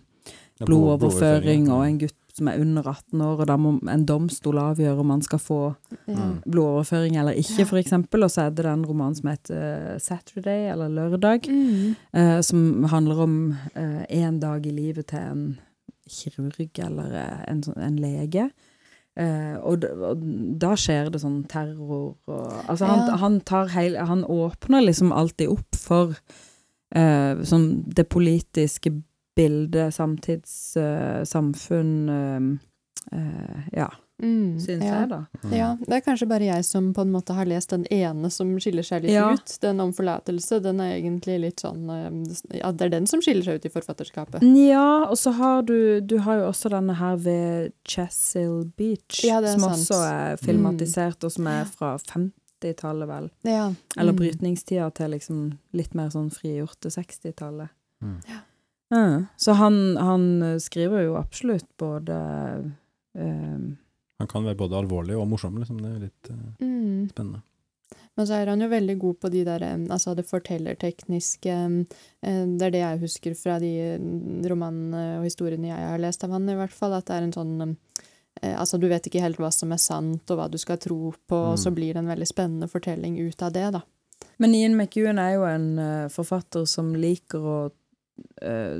blodoverføring, 0.65 1.69
og 1.71 1.85
en 1.85 1.97
gutt 1.99 2.15
som 2.33 2.47
er 2.49 2.57
under 2.63 2.81
18 2.89 3.21
år, 3.21 3.39
og 3.43 3.47
da 3.47 3.55
må 3.61 3.75
en 3.91 4.05
domstol 4.09 4.57
avgjøre 4.57 4.99
om 5.03 5.09
han 5.13 5.21
skal 5.21 5.39
få 5.39 5.75
Ja. 6.07 6.13
Mm. 6.15 6.41
blodoverføring 6.49 7.15
eller 7.19 7.33
ikke, 7.33 7.65
for 7.67 7.77
eksempel, 7.77 8.23
og 8.23 8.31
så 8.31 8.47
er 8.47 8.49
det 8.49 8.65
den 8.65 8.85
romanen 8.85 9.15
som 9.15 9.29
heter 9.29 9.93
eh, 9.93 9.99
Saturday, 9.99 10.71
eller 10.71 10.89
Lørdag, 10.89 11.45
Mm. 11.47 11.95
uh, 12.15 12.41
som 12.41 12.83
handler 12.85 13.19
om 13.19 13.55
én 14.09 14.39
dag 14.39 14.65
i 14.65 14.71
livet 14.71 15.07
til 15.07 15.19
en 15.19 15.59
kirurg 16.09 16.79
eller 16.79 17.43
en, 17.47 17.61
sånn- 17.61 17.77
en 17.77 17.95
lege. 17.97 18.49
Eh, 19.13 19.55
og, 19.61 19.83
og 19.85 20.21
da 20.57 20.71
skjer 20.79 21.11
det 21.13 21.19
sånn 21.21 21.43
terror 21.45 22.15
og 22.25 22.53
Altså, 22.65 22.87
han, 22.89 23.03
Ja. 23.11 23.17
han 23.21 23.35
tar 23.45 23.67
heil 23.69 23.93
Han 24.09 24.23
åpner 24.25 24.81
liksom 24.81 25.11
alltid 25.13 25.51
opp 25.53 25.77
for 25.77 26.15
uh, 26.97 27.43
sånn 27.45 27.83
det 27.93 28.07
politiske 28.09 28.89
bildet, 29.37 29.93
samtids 29.93 30.73
uh, 30.77 31.21
samfunn 31.25 31.93
eh, 32.09 33.19
eh, 33.19 33.61
Ja, 33.73 33.89
Mm. 34.21 34.59
syns 34.61 34.83
ja. 34.85 34.99
jeg, 35.01 35.09
da. 35.09 35.17
Mm. 35.43 35.53
Ja, 35.57 35.69
det 35.87 35.95
er 35.97 36.01
kanskje 36.05 36.27
bare 36.29 36.45
jeg 36.45 36.63
som 36.65 36.91
på 36.93 37.01
en 37.01 37.11
måte 37.11 37.33
har 37.35 37.45
lest 37.49 37.69
den 37.73 37.83
ene 37.91 38.29
som 38.31 38.51
skiller 38.61 38.83
seg 38.85 39.01
litt 39.03 39.11
Ja. 39.11 39.31
ut. 39.33 39.57
Den 39.59 39.79
om 39.81 39.91
forlatelse, 39.93 40.61
den 40.61 40.79
er 40.79 40.93
egentlig 40.99 41.39
litt 41.41 41.59
sånn 41.59 41.87
Ja, 42.53 42.71
det 42.71 42.81
er 42.85 42.89
den 42.89 43.07
som 43.07 43.19
skiller 43.21 43.43
seg 43.43 43.55
ut 43.59 43.65
i 43.65 43.69
forfatterskapet. 43.73 44.41
Ja, 44.67 45.05
og 45.09 45.17
så 45.17 45.33
har 45.33 45.63
du 45.63 45.99
Du 45.99 46.19
har 46.19 46.37
jo 46.39 46.45
også 46.51 46.69
denne 46.69 46.93
her 46.95 47.15
ved 47.17 47.73
Chesil 47.85 48.71
Beach, 48.77 49.23
Ja, 49.25 49.41
som 49.41 49.59
sant. 49.59 49.73
også 49.89 49.99
er 50.05 50.37
filmatisert, 50.37 51.23
og 51.23 51.31
som 51.31 51.47
er 51.47 51.65
fra 51.65 51.97
50-tallet, 51.97 53.07
vel. 53.07 53.29
Ja. 53.43 53.73
Eller 53.97 54.13
Mm. 54.13 54.17
brytningstida 54.19 54.93
til 54.93 55.09
liksom 55.11 55.57
litt 55.73 55.93
mer 55.95 56.09
sånn 56.09 56.29
frigjorte 56.31 56.89
60-tallet. 56.93 57.69
Mm. 58.01 58.21
Ja. 58.29 58.39
Så 59.37 59.53
han, 59.55 59.95
han 59.97 60.59
skriver 60.59 61.03
jo 61.05 61.15
absolutt 61.17 61.65
både 61.79 62.73
eh, 63.17 63.57
Han 64.23 64.31
kan 64.31 64.45
være 64.47 64.59
både 64.63 64.79
alvorlig 64.79 65.17
og 65.19 65.27
morsom, 65.31 65.57
liksom. 65.61 65.81
Det 65.83 65.89
er 65.91 66.05
litt 66.07 66.29
eh, 66.31 66.45
Mm. 66.63 67.09
spennende. 67.11 67.43
Men 68.17 68.27
så 68.29 68.35
er 68.37 68.49
han 68.49 68.61
jo 68.61 68.67
veldig 68.69 68.93
god 69.01 69.15
på 69.21 69.29
de 69.33 69.43
der, 69.45 69.63
eh, 69.65 69.77
altså 69.93 70.13
det 70.15 70.25
fortellertekniske 70.29 71.53
eh, 72.23 72.45
Det 72.45 72.61
er 72.67 72.71
det 72.73 72.81
jeg 72.83 72.99
husker 73.01 73.35
fra 73.37 73.55
de 73.61 73.71
mm, 73.99 74.43
romanene 74.49 75.03
og 75.19 75.23
historiene 75.27 75.69
jeg 75.71 75.87
har 75.91 76.01
lest 76.01 76.23
av 76.25 76.31
han, 76.35 76.49
i 76.49 76.55
hvert 76.57 76.73
fall. 76.73 76.93
At 76.97 77.05
det 77.09 77.15
er 77.17 77.23
en 77.27 77.33
sånn 77.35 77.55
eh, 78.41 78.53
Altså, 78.57 78.79
du 78.81 78.87
vet 78.89 79.05
ikke 79.07 79.21
helt 79.21 79.37
hva 79.41 79.51
som 79.53 79.71
er 79.71 79.81
sant, 79.81 80.29
og 80.31 80.37
hva 80.39 80.47
du 80.51 80.57
skal 80.61 80.77
tro 80.81 81.11
på, 81.29 81.35
og 81.53 81.57
så 81.61 81.69
Mm. 81.69 81.75
blir 81.75 81.93
det 81.93 82.01
en 82.03 82.09
veldig 82.13 82.27
spennende 82.27 82.67
fortelling 82.69 83.17
ut 83.21 83.41
av 83.41 83.53
det, 83.53 83.71
da. 83.73 83.81
Men 84.39 84.55
Ian 84.55 84.75
McEwan 84.75 85.19
er 85.19 85.33
jo 85.35 85.43
en 85.45 86.09
forfatter 86.09 86.65
som 86.67 86.93
liker 86.95 87.39
å 87.39 87.71
eh, 88.41 88.79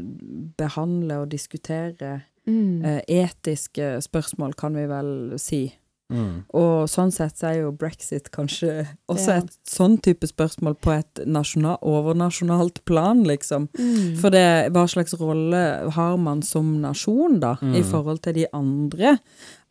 behandle 0.58 1.22
og 1.24 1.30
diskutere 1.30 2.24
Mm. 2.48 2.84
eh, 2.86 3.02
etiske 3.08 4.02
spørsmål, 4.04 4.54
kan 4.56 4.74
vi 4.76 4.86
vel 4.86 5.34
si. 5.40 5.74
Mm. 6.12 6.44
Og 6.54 6.90
sånn 6.92 7.10
sett 7.16 7.38
så 7.40 7.48
er 7.48 7.62
jo 7.62 7.72
brexit 7.72 8.30
kanskje 8.30 8.86
også 9.10 9.28
Ja. 9.30 9.38
et 9.38 9.56
sånn 9.66 9.96
type 10.04 10.28
spørsmål 10.28 10.76
på 10.84 10.92
et 11.00 11.22
nasjonal, 11.26 11.78
overnasjonalt 11.82 12.84
plan, 12.86 13.24
liksom. 13.24 13.70
Mm. 13.80 14.18
For 14.20 14.30
det, 14.30 14.72
hva 14.76 14.84
slags 14.92 15.16
rolle 15.20 15.90
har 15.96 16.18
man 16.18 16.42
som 16.44 16.82
nasjon, 16.82 17.40
da, 17.40 17.54
i 17.62 17.82
Mm. 17.82 17.90
forhold 17.90 18.22
til 18.22 18.34
de 18.34 18.46
andre? 18.54 19.18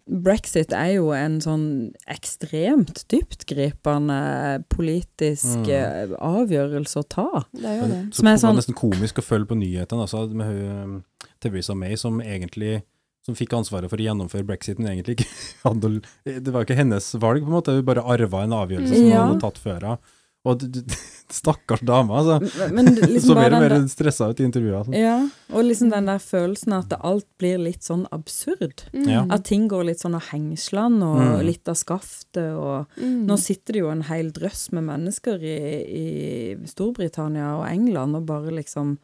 Brexit 0.06 0.72
er 0.74 0.94
jo 0.96 1.10
en 1.14 1.38
sånn 1.40 1.92
ekstremt 2.10 3.04
dyptgripende 3.12 4.64
politisk 4.68 5.62
Mm. 5.62 5.68
eh, 5.70 6.16
avgjørelse 6.18 6.96
å 7.02 7.08
ta. 7.08 7.44
Det 7.54 7.64
er 7.64 7.76
jo 7.80 7.86
det. 7.88 8.00
Så 8.10 8.14
Som 8.16 8.26
er 8.26 8.34
det 8.36 8.42
var 8.42 8.50
sånn- 8.50 8.56
nesten 8.58 8.74
komisk 8.74 9.14
å 9.18 9.22
følge 9.22 9.46
på 9.46 9.56
nyhetene 9.58 10.00
altså, 10.02 10.28
med 10.34 10.46
eh, 10.48 11.26
Theresa 11.40 11.74
May, 11.74 11.94
som 11.96 12.20
egentlig 12.20 12.82
som 13.24 13.34
fikk 13.36 13.52
ansvaret 13.54 13.88
for 13.88 13.96
å 13.96 14.02
gjennomføre 14.02 14.44
brexit, 14.44 14.78
men 14.80 14.98
egentlig 14.98 15.16
ikke 15.20 15.28
Det 16.42 16.48
var 16.52 16.64
jo 16.64 16.66
ikke 16.66 16.76
hennes 16.76 17.12
valg, 17.14 17.42
på 17.42 17.46
en 17.46 17.62
måte. 17.62 17.72
Hun 17.76 17.84
bare 17.84 18.02
arva 18.02 18.42
en 18.42 18.50
avgjørelse 18.50 18.94
som 18.96 19.06
Ja. 19.08 19.22
hun 19.26 19.34
hadde 19.34 19.40
tatt 19.40 19.58
før 19.62 19.80
henne. 19.80 19.98
Og 20.44 20.58
d- 20.58 20.80
d- 20.82 20.96
stakkars 21.32 21.80
dame, 21.86 22.10
altså. 22.18 22.40
Men 22.74 22.88
liksom 22.96 23.30
så 23.30 23.34
blir 23.38 23.52
mer 23.54 23.54
og 23.54 23.62
mer 23.62 23.86
stressa 23.88 24.26
ut 24.32 24.40
i 24.42 24.44
intervjuet. 24.44 24.74
Altså. 24.80 24.92
ja, 24.98 25.14
og 25.54 25.64
liksom 25.64 25.92
den 25.92 26.08
der 26.10 26.18
følelsen 26.18 26.74
at 26.76 26.92
alt 26.98 27.28
blir 27.38 27.58
litt 27.62 27.86
sånn 27.86 28.02
absurd. 28.12 28.82
Mm. 28.92 29.30
At 29.32 29.44
ting 29.48 29.68
går 29.70 29.86
litt 29.86 30.02
sånn 30.02 30.16
av 30.18 30.26
hengslene 30.32 31.06
og 31.06 31.20
Mm. 31.22 31.46
litt 31.46 31.68
av 31.70 31.78
skaftet 31.78 32.50
og 32.58 32.86
Mm. 32.98 33.24
Nå 33.30 33.38
sitter 33.38 33.72
det 33.72 33.80
jo 33.84 33.88
en 33.94 34.02
hel 34.02 34.32
drøss 34.32 34.72
med 34.72 34.84
mennesker 34.84 35.38
i, 35.40 35.56
i 36.02 36.56
Storbritannia 36.66 37.54
og 37.60 37.66
England 37.70 38.16
og 38.16 38.26
bare 38.26 38.50
liksom 38.50 38.98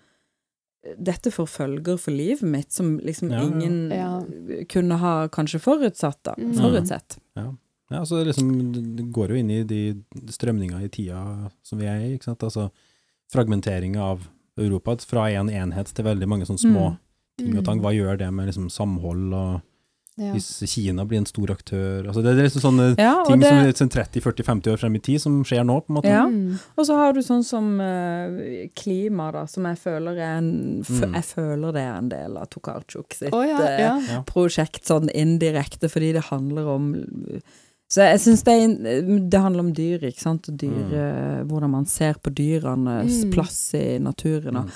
Dette 0.98 1.30
får 1.34 1.46
følger 1.50 1.98
for 1.98 2.14
livet 2.14 2.42
mitt 2.42 2.72
som 2.72 2.98
liksom 2.98 3.30
Ja, 3.32 3.40
ja. 3.40 3.46
ingen 3.46 3.90
Ja. 3.90 4.64
kunne 4.68 4.96
ha 4.98 5.28
kanskje 5.28 5.58
forutsatt, 5.60 6.18
da. 6.24 6.34
Mm. 6.38 6.54
Forutsett. 6.54 7.18
Ja, 7.36 7.52
altså 7.90 8.24
liksom, 8.24 8.48
det 8.96 9.06
går 9.12 9.28
jo 9.32 9.36
inn 9.40 9.50
i 9.50 9.62
de 9.64 9.80
strømninger 10.28 10.82
i 10.84 10.88
tida 10.92 11.50
som 11.64 11.78
vi 11.80 11.86
er 11.88 12.02
i, 12.04 12.14
ikke 12.18 12.24
sant? 12.28 12.42
Altså 12.44 12.68
fragmenteringa 13.32 14.02
av 14.02 14.26
Europa 14.58 14.96
fra 15.06 15.28
en 15.30 15.48
enhet 15.48 15.92
til 15.94 16.04
veldig 16.04 16.28
mange 16.28 16.44
sånne 16.48 16.64
små 16.66 16.86
Mm. 17.38 17.44
ting 17.46 17.58
og 17.58 17.64
tang. 17.64 17.80
Hva 17.80 17.92
gjør 17.94 18.18
det 18.18 18.32
med 18.34 18.48
liksom 18.48 18.68
samhold, 18.68 19.32
og 19.32 19.60
Ja. 20.18 20.32
hvis 20.32 20.66
Kina 20.66 21.04
blir 21.06 21.18
en 21.18 21.26
stor 21.26 21.46
aktør? 21.46 22.08
Altså 22.08 22.20
det, 22.24 22.32
er 22.34 22.48
liksom 22.48 22.64
sånne 22.64 22.98
Ja, 22.98 23.22
ting 23.22 23.40
som 23.40 23.62
det, 23.62 23.68
er 23.68 23.86
sånn 23.86 23.92
30-40-50 23.94 24.72
år 24.72 24.78
frem 24.80 24.96
i 24.96 24.98
tid, 24.98 25.20
som 25.20 25.44
skjer 25.44 25.62
nå, 25.64 25.76
på 25.86 25.90
en 25.90 25.94
måte. 25.94 26.08
Ja. 26.10 26.24
Mm. 26.26 26.58
og 26.76 26.84
så 26.84 26.96
har 26.96 27.12
du 27.12 27.20
sånn 27.20 27.44
som 27.44 27.78
uh, 27.78 28.66
klima, 28.74 29.30
da, 29.32 29.46
som 29.46 29.62
jeg 29.70 29.78
føler 29.78 30.18
er 30.18 30.38
en 30.38 30.80
f 30.82 30.90
Mm. 30.90 31.14
Jeg 31.14 31.24
føler 31.24 31.72
det 31.72 31.82
er 31.82 31.94
en 31.98 32.08
del 32.08 32.36
av 32.36 32.48
Tokarczuk 32.50 33.14
sitt 33.14 33.32
oh, 33.32 33.46
ja, 33.46 33.60
ja. 33.62 34.00
Ja. 34.00 34.22
prosjekt, 34.26 34.82
sånn 34.84 35.08
indirekte, 35.14 35.86
fordi 35.88 36.12
det 36.14 36.24
handler 36.24 36.66
om 36.66 36.94
Så 37.88 38.02
jeg 38.04 38.20
syns 38.20 38.42
det, 38.44 38.52
er 38.52 39.20
det 39.32 39.40
handler 39.40 39.60
om 39.64 39.72
dyr, 39.72 40.02
ikke 40.10 40.20
sant, 40.20 40.48
og 40.50 40.58
dyr, 40.60 40.90
mm. 40.92 41.46
hvordan 41.48 41.70
man 41.70 41.86
ser 41.86 42.14
på 42.20 42.28
dyrenes 42.36 43.24
Mm. 43.24 43.30
plass 43.32 43.74
i 43.74 43.98
naturen. 43.98 44.56
Og 44.56 44.64
Mm. 44.64 44.70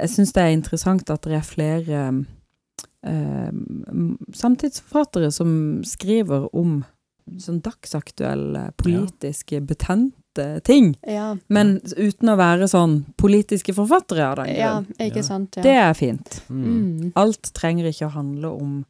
jeg 0.00 0.08
syns 0.10 0.32
det 0.32 0.42
er 0.42 0.50
interessant 0.56 1.10
at 1.10 1.22
det 1.22 1.32
er 1.38 1.46
flere 1.46 2.24
eh, 3.06 3.50
samtidsforfattere 4.34 5.30
som 5.32 5.82
skriver 5.86 6.48
om 6.56 6.80
sånn 7.38 7.60
dagsaktuelle, 7.62 8.72
politiske, 8.80 9.60
betente 9.60 10.60
ting. 10.64 10.96
ja. 11.06 11.36
Men 11.48 11.80
uten 11.96 12.28
å 12.32 12.36
være 12.38 12.68
sånn 12.70 13.04
politiske 13.16 13.74
forfattere 13.74 14.24
av 14.30 14.36
den 14.36 14.54
Ja, 14.56 14.80
grunn. 14.80 14.86
ikke 14.98 15.16
Ja. 15.16 15.22
sant. 15.22 15.56
Ja. 15.56 15.62
Det 15.62 15.76
er 15.76 15.94
fint. 15.94 16.40
Mm. 16.48 16.64
Mm. 16.64 17.12
Alt 17.16 17.52
trenger 17.54 17.84
ikke 17.86 18.06
å 18.08 18.10
handle 18.12 18.48
om 18.60 18.84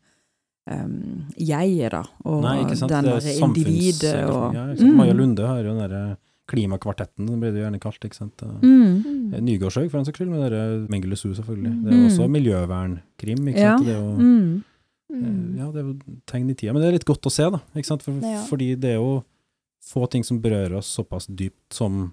um, 0.70 1.26
jeget, 1.36 1.90
da, 1.92 2.02
og 2.24 2.42
Nei, 2.44 2.56
ikke 2.64 2.76
sant. 2.76 2.90
den 2.92 3.04
Det 3.04 3.12
er 3.14 3.20
derre 3.20 3.48
individet 3.48 4.24
og 4.30 4.54
ja, 4.54 4.64
mm. 4.74 4.96
Maja. 4.96 5.12
Lunde 5.16 5.46
har 5.46 5.62
jo 5.62 5.70
den 5.74 5.78
derre 5.88 6.16
klimakvartetten, 6.48 7.26
det 7.28 7.38
blir 7.42 7.52
det 7.52 7.60
gjerne 7.62 7.80
kalt, 7.80 8.00
ikke 8.08 8.16
sant. 8.16 8.40
Mm. 8.62 9.02
Mm. 9.04 9.44
Nygårdshaug, 9.44 9.90
for 9.90 9.98
den 9.98 10.06
saks 10.08 10.16
skyld, 10.18 10.30
med 10.32 10.40
dere 10.50 10.88
Mengele 10.88 11.16
Zoo, 11.20 11.34
selvfølgelig. 11.36 11.72
Det 11.84 11.92
er 11.92 11.96
jo 11.96 12.02
Mm. 12.02 12.08
også 12.08 12.28
miljøvernkrim, 12.36 13.48
ikke 13.52 13.58
Ja. 13.60 13.76
sant. 13.76 13.86
Det 13.86 13.94
er 13.94 14.00
jo, 14.00 14.16
Mm. 14.16 14.64
Mm. 15.10 15.56
ja, 15.58 15.66
det 15.72 15.76
er 15.76 15.86
jo 15.88 15.96
tegn 16.26 16.50
i 16.50 16.54
tida, 16.54 16.72
men 16.72 16.82
det 16.82 16.88
er 16.88 16.92
litt 16.92 17.04
godt 17.04 17.22
å 17.26 17.30
se, 17.30 17.50
da. 17.50 17.60
Ikke 17.76 17.86
sant? 17.86 18.02
For, 18.02 18.12
Ja. 18.12 18.42
Fordi 18.48 18.74
det 18.80 18.90
er 18.90 18.94
jo 18.96 19.24
få 19.82 20.08
ting 20.10 20.22
som 20.24 20.40
berører 20.40 20.76
oss 20.76 20.86
såpass 20.98 21.26
dypt 21.28 21.72
som 21.72 22.12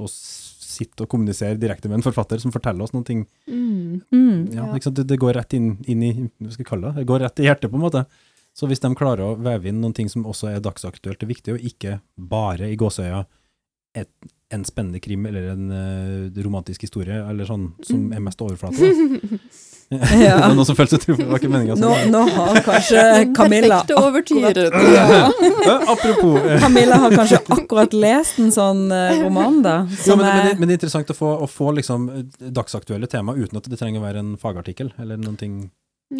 å 0.00 0.04
s- 0.04 0.55
sitte 0.76 1.04
og 1.04 1.10
kommunisere 1.12 1.58
direkte 1.60 1.90
med 1.90 2.00
en 2.00 2.06
forfatter 2.06 2.40
som 2.42 2.54
forteller 2.54 2.84
oss 2.86 2.94
noen 2.94 3.06
ting. 3.08 3.24
Mm. 3.48 4.00
Mm. 4.12 4.38
Ja, 4.54 4.66
Ja. 4.66 4.70
Ikke 4.76 4.88
sant? 4.90 5.00
Det, 5.00 5.06
det 5.10 5.20
går 5.22 5.36
rett 5.40 5.56
inn, 5.58 5.76
inn 5.88 6.04
i 6.04 6.12
hva 6.14 6.52
skal 6.52 6.64
jeg 6.64 6.70
kalle 6.70 6.90
det? 6.92 7.02
Det 7.02 7.10
går 7.10 7.24
rett 7.24 7.42
i 7.42 7.48
hjertet, 7.48 7.72
på 7.72 7.80
en 7.80 7.86
måte. 7.86 8.04
Så 8.56 8.68
hvis 8.70 8.80
de 8.80 8.92
klarer 8.96 9.24
å 9.26 9.34
veve 9.36 9.68
inn 9.68 9.82
noen 9.82 9.92
ting 9.96 10.08
som 10.08 10.24
også 10.28 10.48
er 10.54 10.62
dagsaktuelt, 10.64 11.20
er 11.20 11.28
viktig, 11.28 11.56
og 11.56 11.66
ikke 11.72 11.98
bare 12.16 12.70
i 12.72 12.78
gåseøya 12.80 13.24
et, 13.96 14.08
en 14.52 14.64
spennende 14.64 15.00
krim 15.04 15.26
eller 15.28 15.50
en 15.52 15.66
uh, 15.72 16.42
romantisk 16.44 16.86
historie, 16.86 17.18
eller 17.20 17.48
sånn 17.48 17.70
som 17.84 18.06
er 18.16 18.22
mest 18.24 18.40
overflate. 18.44 18.80
Ja. 20.26 20.34
det 20.34 20.40
var 20.42 20.54
noen 20.58 20.66
som 20.66 20.76
føltes 20.78 20.98
truffet, 21.04 21.22
det 21.22 21.30
var 21.30 21.38
ikke 21.38 21.50
meninga. 21.52 21.76
Nå, 21.78 21.90
nå 22.10 22.22
har 22.34 22.58
kanskje 22.66 23.02
Camilla 23.38 23.78
akkurat. 23.84 24.78
Ja. 24.96 25.76
Apropos 25.92 26.40
eh, 26.42 26.58
Camilla 26.60 26.98
har 27.04 27.14
kanskje 27.14 27.38
akkurat 27.54 27.94
lest 27.94 28.40
en 28.42 28.50
sånn 28.54 28.86
eh, 28.90 29.20
roman, 29.22 29.60
da. 29.62 29.76
jo, 29.86 30.18
men, 30.18 30.26
men, 30.26 30.52
men 30.58 30.66
det 30.66 30.76
er 30.76 30.80
interessant 30.80 31.14
å 31.14 31.16
få, 31.16 31.32
å 31.46 31.50
få 31.50 31.70
liksom 31.78 32.08
eh, 32.10 32.24
dagsaktuelle 32.58 33.06
tema 33.10 33.36
uten 33.38 33.60
at 33.60 33.70
det 33.70 33.78
trenger 33.78 34.02
å 34.02 34.06
være 34.08 34.24
en 34.24 34.34
fagartikkel, 34.42 34.90
eller 35.02 35.20
noen 35.22 35.38
ting 35.38 35.58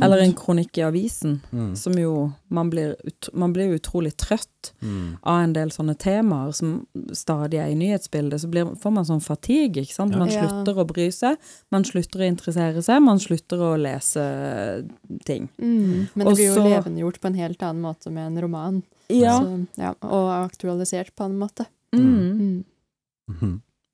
Eller 0.02 0.18
en 0.18 0.32
kronikk 0.34 0.78
i 0.78 0.82
avisen, 0.82 1.36
mm. 1.52 1.76
som 1.78 1.94
jo 1.94 2.32
Man 2.48 2.70
blir, 2.70 2.96
ut, 3.04 3.28
man 3.34 3.52
blir 3.52 3.74
utrolig 3.76 4.16
trøtt 4.16 4.50
Mm. 4.82 5.16
av 5.22 5.40
en 5.40 5.52
del 5.52 5.70
sånne 5.70 5.94
temaer 5.94 6.50
som 6.52 6.86
stadig 7.14 7.60
er 7.62 7.68
i 7.70 7.76
nyhetsbildet. 7.78 8.40
Så 8.42 8.48
blir, 8.50 8.72
får 8.82 8.92
man 8.92 9.04
sånn 9.06 9.22
fatigue, 9.22 9.84
ikke 9.84 9.94
sant. 9.94 10.12
Ja. 10.12 10.18
Man 10.18 10.28
Ja. 10.28 10.40
slutter 10.42 10.80
å 10.82 10.86
bry 10.86 11.06
seg, 11.14 11.36
man 11.70 11.84
slutter 11.84 12.18
å 12.18 12.26
interessere 12.26 12.82
seg, 12.82 13.00
man 13.02 13.18
slutter 13.18 13.58
å 13.62 13.76
lese 13.78 14.88
ting. 15.24 15.48
Mm. 15.62 16.08
Men 16.16 16.26
det 16.26 16.34
blir 16.34 16.50
jo 16.50 16.64
levendegjort 16.64 17.20
på 17.20 17.26
en 17.30 17.34
helt 17.34 17.62
annen 17.62 17.82
måte 17.82 18.10
med 18.10 18.26
en 18.26 18.42
roman. 18.42 18.82
Ja. 19.08 19.38
Altså, 19.38 19.66
ja 19.78 19.94
og 20.02 20.50
aktualisert 20.50 21.14
på 21.14 21.24
en 21.24 21.38
måte. 21.38 21.66
Mm. 21.94 22.64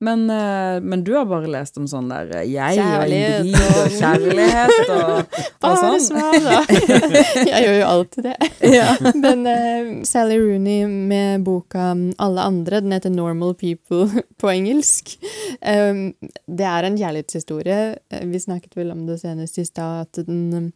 Mm. 0.03 0.25
Men, 0.25 0.29
eh, 0.29 0.81
men 0.81 1.03
du 1.03 1.13
har 1.15 1.25
bare 1.29 1.47
lest 1.47 1.77
om 1.79 1.85
sånn 1.87 2.09
der 2.11 2.31
jeg 2.43 2.51
jeg 2.53 2.79
og 2.79 2.83
Kjærlighet 2.83 3.39
individ 3.39 3.61
og 3.63 3.77
og- 3.83 3.93
kjærlighet 3.99 4.89
og, 4.89 5.37
og 5.63 5.77
sånn. 5.83 6.19
da. 6.43 6.57
Jeg 7.53 7.63
gjør 7.65 7.77
jo 7.79 7.85
alltid 7.87 8.27
det. 8.27 8.49
Ja. 8.73 8.89
Men 9.15 9.45
uh, 9.47 10.03
Sally 10.07 10.37
Rooney 10.41 10.85
med 10.87 11.43
boka 11.47 11.91
um, 11.93 12.03
'Alle 12.17 12.41
andre', 12.49 12.81
den 12.81 12.91
heter 12.91 13.09
'Normal 13.13 13.55
People' 13.55 14.23
på 14.41 14.51
engelsk. 14.51 15.15
Um, 15.61 16.13
det 16.47 16.65
er 16.67 16.83
en 16.89 16.97
kjærlighetshistorie. 16.97 17.79
Eh, 18.11 18.25
Vi 18.27 18.39
snakket 18.39 18.75
vel 18.75 18.91
om 18.91 19.05
det 19.07 19.19
senest 19.21 19.57
i 19.57 19.65
stad, 19.65 20.07
at 20.07 20.25
den 20.27 20.73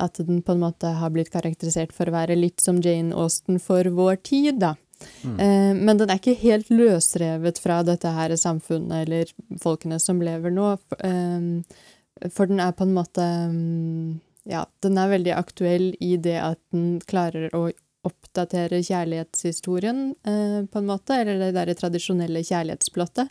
at 0.00 0.16
den 0.16 0.40
på 0.42 0.52
en 0.52 0.60
måte 0.62 0.88
har 0.96 1.10
blitt 1.12 1.28
karakterisert 1.30 1.92
for 1.92 2.08
å 2.08 2.14
være 2.14 2.32
litt 2.38 2.60
som 2.64 2.78
Jane 2.80 3.12
Austen 3.12 3.58
for 3.60 3.84
vår 3.84 4.16
tid, 4.24 4.56
da. 4.62 4.74
Mm. 5.22 5.40
Eh, 5.40 5.74
men 5.74 5.98
den 5.98 6.10
er 6.10 6.20
ikke 6.20 6.38
helt 6.40 6.70
løsrevet 6.72 7.60
fra 7.62 7.80
dette 7.86 8.12
her 8.14 8.34
samfunnet 8.40 9.04
eller 9.04 9.30
folkene 9.62 10.00
som 10.02 10.22
lever 10.24 10.52
nå. 10.54 10.72
For, 10.88 11.04
eh, 11.06 12.28
for 12.30 12.50
den 12.50 12.60
er 12.60 12.74
på 12.76 12.86
en 12.88 12.96
måte 12.96 13.26
mm, 13.52 14.18
Ja, 14.50 14.64
den 14.82 14.96
er 14.98 15.12
veldig 15.12 15.32
aktuell 15.36 15.92
i 16.00 16.14
det 16.16 16.38
at 16.40 16.60
den 16.72 16.98
klarer 17.06 17.52
å 17.54 17.68
oppdatere 18.08 18.80
kjærlighetshistorien, 18.80 20.14
eh, 20.24 20.60
på 20.64 20.80
en 20.80 20.88
måte, 20.88 21.18
eller 21.20 21.36
det 21.38 21.50
derre 21.58 21.76
tradisjonelle 21.76 22.40
kjærlighetsplottet. 22.40 23.28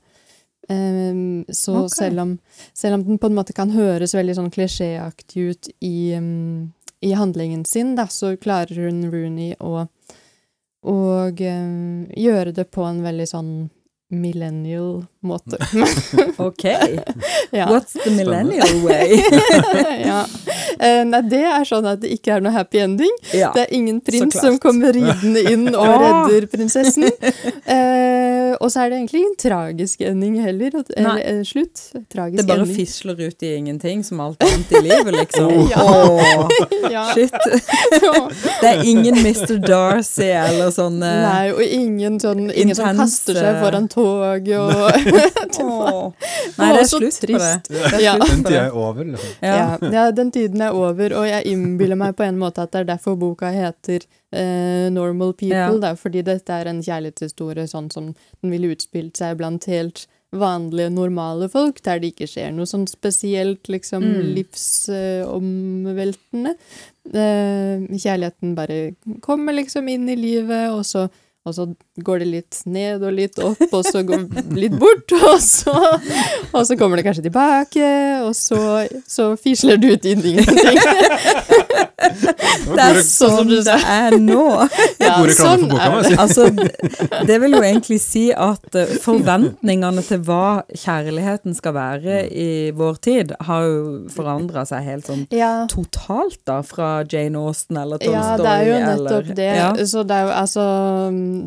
Så 0.69 1.73
okay. 1.73 1.89
selv, 1.89 2.19
om, 2.21 2.34
selv 2.77 2.99
om 2.99 3.03
den 3.08 3.17
på 3.17 3.25
en 3.25 3.34
måte 3.34 3.55
kan 3.58 3.71
høres 3.73 4.12
veldig 4.13 4.36
sånn 4.38 4.51
klisjéaktig 4.53 5.45
ut 5.49 5.69
i, 5.82 6.13
mm, 6.13 6.67
i 7.10 7.15
handlingen 7.17 7.63
sin, 7.65 7.95
da, 7.97 8.05
så 8.05 8.36
klarer 8.38 8.77
hun 8.86 8.99
Rooney 9.10 9.55
å 9.58 9.88
og 10.88 11.42
eh, 11.44 12.08
gjøre 12.15 12.56
det 12.56 12.70
på 12.72 12.86
en 12.88 13.04
veldig 13.04 13.28
sånn 13.28 13.52
millennial 14.10 15.06
måte. 15.22 15.58
Ok. 16.39 16.63
ja. 17.52 17.68
What's 17.68 17.94
the 18.04 18.12
millennial 18.12 18.86
way? 18.86 19.20
ja. 20.08 20.26
Eh, 20.80 21.04
nei, 21.06 21.20
det 21.28 21.42
er 21.44 21.65
sånn 21.68 21.88
at 21.89 22.00
det 22.00 22.13
ikke 22.15 22.38
er 22.38 22.44
noe 22.46 22.54
happy 22.56 22.80
ending. 22.80 23.12
Ja. 23.36 23.52
Det 23.54 23.65
er 23.65 23.74
ingen 23.76 24.00
prins 24.02 24.38
som 24.39 24.56
kommer 24.63 24.96
ridende 24.96 25.44
inn 25.52 25.68
og 25.74 25.84
redder 25.84 26.48
prinsessen. 26.48 27.10
Eh, 28.49 28.55
og 28.59 28.71
så 28.71 28.83
er 28.83 28.89
det 28.91 28.99
egentlig 28.99 29.21
ingen 29.21 29.35
tragisk 29.39 30.01
ending 30.01 30.38
heller. 30.41 30.79
Eller 30.95 31.09
Nei. 31.09 31.21
eh, 31.21 31.41
slutt. 31.47 31.81
Tragisk 32.12 32.17
ending. 32.17 32.35
Det 32.38 32.47
bare 32.47 32.65
ending. 32.65 32.75
fisler 32.77 33.19
ut 33.27 33.43
i 33.43 33.53
ingenting, 33.55 34.03
som 34.03 34.19
alt 34.19 34.43
annet 34.43 34.71
i 34.71 34.81
livet, 34.88 35.13
liksom. 35.13 35.53
Ja. 35.73 35.83
Oh. 35.83 36.47
Ja. 36.91 37.03
shit. 37.13 37.31
Det 38.62 38.67
er 38.67 38.83
ingen 38.83 39.17
Mr. 39.19 39.59
Darcy 39.62 40.25
eller 40.25 40.71
sånn 40.73 40.97
eh, 41.05 41.19
Nei, 41.23 41.51
og 41.53 41.62
ingen, 41.63 42.17
sånn, 42.21 42.47
ingen 42.49 42.75
som 42.77 42.97
kaster 42.97 43.38
seg 43.38 43.59
foran 43.62 43.88
tog 43.91 44.47
og 44.57 44.79
åh. 45.59 46.13
Nei, 46.57 46.69
det 46.73 46.81
er 46.81 46.88
slutt 46.89 47.19
på 47.21 47.38
det. 47.38 47.51
Det 47.69 48.01
Ja. 48.03 48.15
Den 48.19 48.43
tida 48.43 48.63
er 48.65 48.75
over, 48.77 49.05
liksom. 49.05 49.35
Ja. 49.41 49.55
Ja. 49.59 49.91
ja, 49.93 50.05
den 50.15 50.31
tiden 50.31 50.62
er 50.65 50.75
over, 50.75 51.13
og 51.19 51.27
jeg 51.29 51.45
innbiller 51.51 51.99
meg 51.99 52.15
på 52.17 52.25
en 52.25 52.39
måte 52.41 52.65
at 52.65 52.73
det 52.73 52.83
er 52.83 52.89
derfor 52.95 53.19
boka 53.19 53.51
heter 53.53 54.05
eh, 54.32 54.89
Normal 54.94 55.34
People, 55.34 55.56
Ja. 55.58 55.78
da, 55.80 55.94
fordi 55.96 56.22
dette 56.24 56.50
er 56.50 56.68
en 56.68 56.82
kjærlighetshistorie 56.82 57.68
sånn 57.68 57.92
som 57.92 58.13
den 58.42 58.52
ville 58.52 58.70
utspilt 58.76 59.18
seg 59.18 59.38
blant 59.38 59.65
helt 59.65 60.06
vanlige, 60.32 60.92
normale 60.94 61.50
folk, 61.50 61.82
der 61.82 61.98
det 62.00 62.12
ikke 62.13 62.28
skjer 62.30 62.52
noe 62.54 62.65
sånn 62.70 62.86
spesielt 62.88 63.63
liksom 63.68 64.04
Mm. 64.04 64.36
livsomveltende. 65.34 66.54
Eh, 67.13 67.80
kjærligheten 67.98 68.54
bare 68.56 68.96
kommer 69.22 69.54
liksom 69.58 69.88
inn 69.89 70.08
i 70.10 70.15
livet, 70.15 70.70
og 70.70 70.84
så 70.86 71.10
og 71.49 71.55
så 71.57 71.65
går 72.05 72.21
det 72.23 72.27
litt 72.29 72.59
ned 72.69 73.03
og 73.03 73.15
litt 73.17 73.39
opp, 73.43 73.62
og 73.73 73.83
så 73.88 74.03
går 74.07 74.27
det 74.29 74.45
litt 74.57 74.77
bort, 74.79 75.12
og 75.33 75.39
så, 75.43 75.75
og 76.53 76.62
så 76.69 76.77
kommer 76.79 76.99
det 77.01 77.07
kanskje 77.09 77.25
tilbake, 77.27 77.89
og 78.27 78.33
så, 78.38 78.62
så 79.09 79.31
fisler 79.41 79.81
det 79.81 79.95
ut 79.97 80.09
inn 80.13 80.23
i 80.25 80.35
ingenting. 80.38 80.79
Det 82.69 82.79
er 82.83 82.99
sånn 83.03 83.49
det 83.49 83.73
er 83.75 84.15
nå. 84.21 84.43
Ja, 85.09 85.15
boka, 85.23 85.77
er 85.79 85.93
det. 86.05 86.17
Altså, 86.21 86.45
det 87.25 87.38
vil 87.41 87.55
jo 87.55 87.62
egentlig 87.65 87.97
si 88.03 88.27
at 88.35 88.75
eh, 88.77 88.91
forventningene 89.01 90.03
til 90.05 90.21
hva 90.27 90.62
kjærligheten 90.77 91.55
skal 91.57 91.73
være 91.75 92.19
i 92.29 92.47
vår 92.77 92.99
tid, 93.05 93.33
har 93.47 93.65
jo 93.65 93.79
forandra 94.13 94.65
seg 94.69 94.85
helt 94.85 95.09
sånn 95.09 95.23
Ja. 95.33 95.65
totalt, 95.71 96.38
da, 96.47 96.59
fra 96.67 96.99
Jane 97.09 97.39
Austen 97.41 97.79
eller 97.79 98.01
Tolstoy. 98.01 98.19
Ja, 98.19 98.38
det 98.38 98.53
er 98.53 98.67
jo 98.67 98.75
eller- 98.75 99.03
nettopp 99.03 99.35
det. 99.39 99.49
Ja. 99.59 99.69
Så 99.89 100.03
det 100.05 100.19
er 100.19 100.27
jo 100.29 100.35
altså 100.43 100.67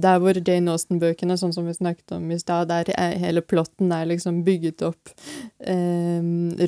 Der 0.01 0.21
hvor 0.23 0.39
Jane 0.39 0.73
Austen-bøkene, 0.73 1.37
sånn 1.41 1.53
som 1.55 1.67
vi 1.69 1.75
snakket 1.77 2.15
om 2.17 2.31
i 2.33 2.39
stad, 2.41 2.71
der 2.71 2.89
er 2.97 3.19
hele 3.21 3.43
plotten 3.45 3.93
er 3.93 4.09
liksom 4.09 4.43
bygget 4.47 4.85
opp 4.87 5.13
eh, 5.61 6.23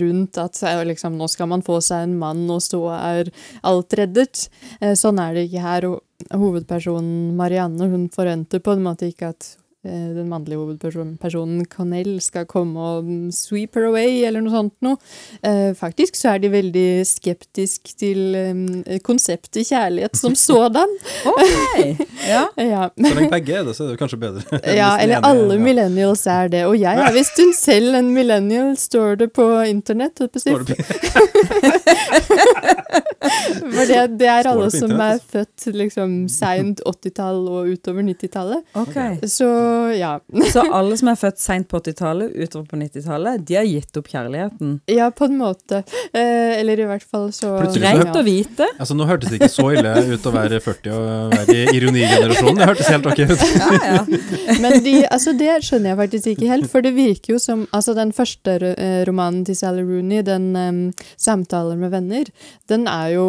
rundt 0.04 0.40
at 0.40 0.60
liksom, 0.88 1.16
nå 1.18 1.28
skal 1.32 1.50
man 1.52 1.64
få 1.64 1.80
seg 1.84 2.08
en 2.08 2.18
mann, 2.20 2.44
og 2.50 2.62
så 2.64 2.82
er 2.98 3.32
alt 3.62 3.96
reddet. 3.98 4.48
Eh, 4.80 4.94
sånn 4.98 5.20
er 5.22 5.34
det 5.34 5.48
ikke 5.48 5.64
her. 5.64 5.90
Hovedpersonen 6.30 7.34
Marianne, 7.36 7.90
hun 7.90 8.08
forventer 8.12 8.62
på 8.64 8.76
en 8.76 8.84
måte 8.84 9.10
ikke 9.10 9.34
at 9.34 9.54
den 9.84 10.28
mannlige 10.30 10.58
hovedpersonen 10.58 11.64
Connell 11.70 12.20
skal 12.24 12.46
komme 12.48 12.80
og 12.80 13.08
sweep 13.34 13.76
her 13.76 13.88
away, 13.90 14.24
eller 14.24 14.40
noe 14.44 14.52
sånt 14.54 14.74
noe. 14.84 14.96
Eh, 15.44 15.74
faktisk 15.76 16.16
så 16.18 16.34
er 16.34 16.38
de 16.42 16.50
veldig 16.52 16.88
skeptisk 17.08 17.92
til 18.00 18.34
eh, 18.38 18.98
konseptet 19.04 19.66
kjærlighet 19.68 20.16
som 20.18 20.34
sådan. 20.48 20.90
Ok, 21.28 21.44
ja. 22.28 22.46
ja. 22.74 22.88
Så 22.96 23.14
lenge 23.14 23.30
begge 23.32 23.58
er 23.58 23.64
det, 23.68 23.76
så 23.76 23.84
er 23.86 23.88
det 23.92 24.00
kanskje 24.00 24.20
bedre. 24.24 24.42
ja, 24.80 24.90
eller 25.02 25.18
enige, 25.18 25.30
alle 25.30 25.54
ja. 25.58 25.64
millennials 25.68 26.26
er 26.26 26.48
det. 26.52 26.64
Og 26.68 26.78
jeg 26.80 27.04
er 27.06 27.12
visst 27.14 27.40
hun 27.40 27.52
selv 27.58 27.94
en 27.98 28.10
millennial, 28.14 28.76
står 28.80 29.20
det 29.24 29.30
på 29.36 29.46
internett. 29.68 30.18
holdt 30.18 30.32
på 30.34 30.38
å 30.38 30.44
si. 30.44 30.50
For 33.72 33.88
det, 33.88 34.00
det 34.20 34.28
er 34.30 34.48
alle 34.50 34.68
som 34.72 34.92
er 35.00 35.20
født 35.32 35.68
liksom 35.74 36.16
seint 36.32 36.82
80-tall 36.84 37.40
og 37.48 37.70
utover 37.72 38.04
90-tallet. 38.06 38.64
Okay. 38.84 39.18
Så 39.30 39.48
ja. 39.96 40.16
Så 40.54 40.64
alle 40.74 40.98
som 41.00 41.10
er 41.12 41.18
født 41.18 41.40
seint 41.42 41.68
på 41.70 41.80
80-tallet, 41.80 42.34
utover 42.36 42.66
på 42.70 42.80
90-tallet, 42.80 43.44
de 43.48 43.58
har 43.58 43.68
gitt 43.68 44.00
opp 44.00 44.10
kjærligheten. 44.12 44.78
Ja, 44.90 45.10
på 45.14 45.28
en 45.28 45.38
måte. 45.40 45.82
Eh, 46.12 46.58
eller 46.60 46.84
i 46.84 46.88
hvert 46.88 47.06
fall 47.06 47.30
så 47.34 47.56
Greit 47.74 48.04
ja. 48.04 48.12
å 48.14 48.24
vite. 48.26 48.68
Altså, 48.78 48.96
nå 48.96 49.06
hørtes 49.08 49.32
det 49.32 49.40
ikke 49.40 49.52
så 49.52 49.68
ille 49.74 49.94
ut 50.14 50.28
å 50.28 50.34
være 50.34 50.60
40 50.62 50.94
og 50.94 51.34
være 51.34 51.56
i 51.56 51.76
ironigenerasjonen. 51.78 52.60
Det 52.60 52.68
hørtes 52.70 52.92
helt 52.92 53.10
ok 53.10 53.24
ut. 53.24 53.44
Ja, 53.64 53.70
ja. 53.86 54.00
Men 54.62 54.80
de, 54.84 54.92
altså 55.12 55.32
det 55.36 55.52
skjønner 55.64 55.92
jeg 55.92 55.98
faktisk 56.00 56.30
ikke 56.32 56.48
helt, 56.50 56.68
for 56.70 56.84
det 56.84 56.94
virker 56.96 57.34
jo 57.34 57.40
som 57.42 57.64
Altså, 57.74 57.94
den 57.96 58.12
første 58.14 58.54
eh, 58.70 59.00
romanen 59.08 59.44
til 59.46 59.56
Sally 59.58 59.82
Rooney, 59.86 60.22
den 60.26 60.50
um, 60.54 60.80
'Samtaler 61.16 61.78
med 61.80 61.92
venner', 61.94 62.30
den 62.70 62.86
er 62.90 63.14
jo 63.14 63.24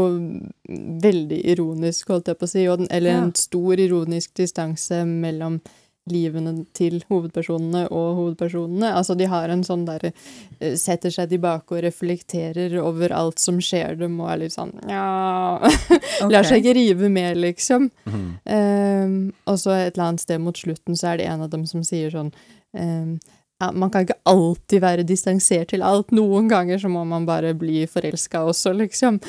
veldig 1.05 1.39
ironisk, 1.53 2.07
holdt 2.13 2.27
jeg 2.31 2.37
på 2.39 2.47
å 2.47 2.51
si, 2.51 2.67
og 2.71 2.79
den, 2.83 2.87
eller 2.91 3.11
Ja. 3.11 3.23
en 3.23 3.33
stor 3.35 3.79
ironisk 3.79 4.33
distanse 4.37 5.03
mellom 5.05 5.59
livene 6.07 6.51
til 6.77 6.99
hovedpersonene 7.09 7.87
og 7.89 8.09
hovedpersonene. 8.19 8.91
Altså, 8.93 9.15
de 9.17 9.25
har 9.25 9.49
en 9.49 9.63
sånn 9.65 9.87
derre 9.87 10.11
eh, 10.59 10.75
Setter 10.77 11.09
seg 11.09 11.31
tilbake 11.31 11.73
og 11.73 11.81
reflekterer 11.81 12.75
over 12.77 13.09
alt 13.11 13.39
som 13.41 13.57
skjer 13.57 13.97
dem, 13.97 14.19
og 14.21 14.29
er 14.29 14.37
litt 14.43 14.53
sånn 14.53 14.75
Ja 14.87 15.57
Lar 16.29 16.45
seg 16.45 16.61
ikke 16.61 16.75
rive 16.77 17.09
med, 17.09 17.39
liksom. 17.41 17.89
Mhm. 18.05 18.27
Um, 18.45 19.15
og 19.49 19.57
så 19.57 19.73
et 19.79 19.95
eller 19.97 20.11
annet 20.11 20.21
sted 20.21 20.41
mot 20.45 20.57
slutten 20.57 20.95
så 20.95 21.13
er 21.13 21.17
det 21.17 21.25
en 21.31 21.41
av 21.41 21.49
dem 21.49 21.65
som 21.65 21.81
sier 21.83 22.13
sånn 22.13 22.29
um, 22.77 23.17
Man 23.55 23.87
kan 23.87 24.03
ikke 24.03 24.17
alltid 24.27 24.81
være 24.83 25.03
distansert 25.07 25.69
til 25.71 25.83
alt. 25.85 26.09
Noen 26.15 26.49
ganger 26.51 26.79
så 26.81 26.89
må 26.91 27.05
man 27.07 27.23
bare 27.27 27.53
bli 27.55 27.85
forelska 27.87 28.41
også, 28.49 28.73
liksom. 28.75 29.21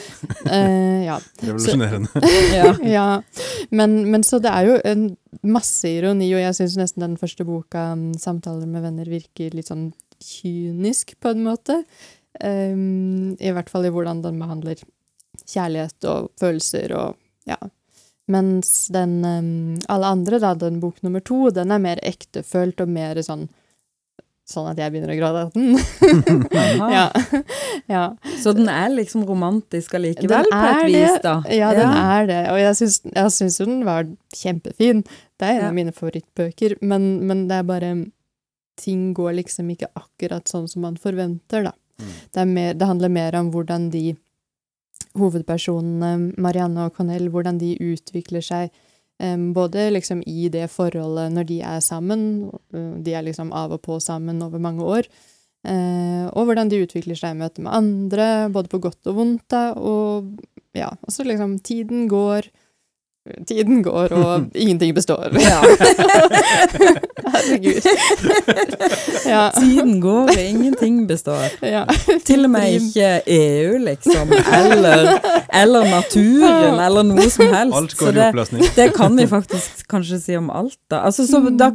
Uh, 0.49 1.05
ja. 1.11 1.21
Revolusjonerende. 1.45 2.11
Ja. 2.57 2.73
ja. 2.83 3.07
Men, 3.71 4.01
men 4.11 4.25
så 4.27 4.41
det 4.43 4.51
er 4.51 4.67
jo 4.67 4.81
en 4.83 5.05
masse 5.47 5.87
ironi, 5.87 6.33
og 6.35 6.43
jeg 6.43 6.57
syns 6.59 6.75
nesten 6.81 7.05
den 7.05 7.15
første 7.21 7.47
boka, 7.47 7.93
um, 7.95 8.11
'Samtaler 8.19 8.67
med 8.67 8.83
venner', 8.83 9.11
virker 9.11 9.55
litt 9.55 9.71
sånn 9.71 9.93
kynisk, 10.19 11.15
på 11.23 11.31
en 11.31 11.45
måte. 11.47 11.79
Um, 12.43 13.37
I 13.39 13.53
hvert 13.55 13.71
fall 13.71 13.87
i 13.87 13.93
hvordan 13.95 14.25
den 14.25 14.41
behandler 14.43 14.83
kjærlighet 15.47 16.09
og 16.11 16.33
følelser 16.41 16.93
og 16.97 17.15
ja. 17.47 17.61
Mens 18.27 18.89
den 18.91 19.21
um, 19.23 19.77
alle 19.87 20.11
andre, 20.17 20.43
da, 20.43 20.51
den 20.59 20.81
bok 20.83 20.99
nummer 21.07 21.23
to, 21.23 21.45
den 21.55 21.71
er 21.71 21.79
mer 21.79 22.03
ektefølt 22.03 22.83
og 22.83 22.91
mer 22.91 23.23
sånn 23.23 23.47
Sånn 24.47 24.69
at 24.71 24.79
jeg 24.79 24.93
begynner 24.95 25.11
å 25.11 25.17
gråte 25.19 25.41
av 25.43 25.49
den. 25.57 26.43
Ja. 26.93 27.07
ja. 27.97 28.03
Så 28.39 28.53
den 28.55 28.69
er 28.71 28.93
liksom 28.95 29.25
romantisk 29.27 29.97
allikevel, 29.99 30.47
på 30.53 30.61
et 30.71 30.85
vis, 30.87 31.17
det. 31.17 31.23
da? 31.25 31.33
Ja, 31.51 31.73
den 31.75 31.91
er 31.99 32.29
det. 32.31 32.43
Og 32.53 32.61
jeg 32.63 32.77
syns, 32.79 33.59
jo 33.59 33.67
den 33.67 33.81
var 33.89 34.07
kjempefin. 34.37 35.03
Det 35.37 35.49
er 35.49 35.57
en 35.57 35.65
Ja. 35.65 35.71
av 35.73 35.75
mine 35.75 35.93
favorittbøker, 35.97 36.77
men, 36.81 37.09
men 37.27 37.49
det 37.51 37.59
er 37.63 37.67
bare 37.73 37.95
Ting 38.77 39.15
går 39.17 39.33
liksom 39.39 39.71
ikke 39.73 39.89
akkurat 39.97 40.45
sånn 40.53 40.67
som 40.69 40.83
man 40.85 40.99
forventer, 41.01 41.63
da. 41.65 41.71
Mm. 41.97 42.09
Det, 42.29 42.41
er 42.43 42.49
mer, 42.51 42.75
det 42.77 42.89
handler 42.91 43.09
mer 43.09 43.37
om 43.39 43.47
hvordan 43.55 43.87
de 43.91 44.03
hovedpersonene, 45.17 46.35
Marianne 46.37 46.85
og 46.85 46.93
Connell, 46.99 47.31
hvordan 47.33 47.57
de 47.61 47.71
utvikler 47.81 48.45
seg. 48.45 48.69
Både 49.57 49.91
liksom 49.95 50.21
i 50.29 50.51
det 50.53 50.67
forholdet 50.69 51.33
når 51.33 51.47
de 51.49 51.61
er 51.65 51.81
sammen, 51.81 52.51
øh, 52.75 52.99
de 53.01 53.15
er 53.17 53.25
liksom 53.25 53.53
av 53.53 53.73
og 53.73 53.81
på 53.83 53.97
sammen 54.01 54.43
over 54.45 54.61
mange 54.61 54.85
år, 54.85 55.09
Eh, 55.67 56.27
og 56.31 56.47
hvordan 56.47 56.71
de 56.71 56.83
utvikler 56.85 57.19
seg 57.19 57.35
i 57.35 57.41
møte 57.41 57.63
med 57.65 57.75
andre, 57.75 58.27
både 58.55 58.71
på 58.71 58.81
godt 58.85 59.11
og 59.11 59.19
vondt. 59.19 59.47
da, 59.51 59.73
Og 59.75 60.37
ja, 60.77 60.93
også 61.09 61.27
liksom 61.27 61.59
Tiden 61.59 62.07
går, 62.09 62.51
tiden 63.47 63.83
går, 63.83 64.13
og 64.13 64.47
ingenting 64.55 64.95
består. 64.95 65.29
Ja. 65.41 65.61
Herregud. 67.33 67.83
ja. 69.33 69.51
Tiden 69.57 70.01
går, 70.01 70.23
og 70.31 70.41
ingenting 70.41 71.07
består. 71.09 71.49
ja. 71.63 71.85
Til 72.27 72.45
og 72.47 72.51
med 72.51 72.77
ikke 72.79 73.09
EU, 73.27 73.79
liksom. 73.83 74.33
Eller, 74.33 75.17
eller 75.55 75.89
naturen, 75.91 76.79
eller 76.83 77.03
noe 77.07 77.27
som 77.33 77.51
helst. 77.55 77.77
Alt 77.81 77.97
går 78.01 78.13
i 78.21 78.23
oppløsning. 78.29 78.63
det 78.77 78.89
kan 78.97 79.17
vi 79.19 79.27
faktisk 79.31 79.87
kanskje 79.91 80.21
si 80.23 80.37
om 80.39 80.51
alt, 80.51 80.79
da. 80.91 81.03
Altså, 81.07 81.27
så 81.27 81.41
Mm. 81.47 81.57
da. 81.59 81.71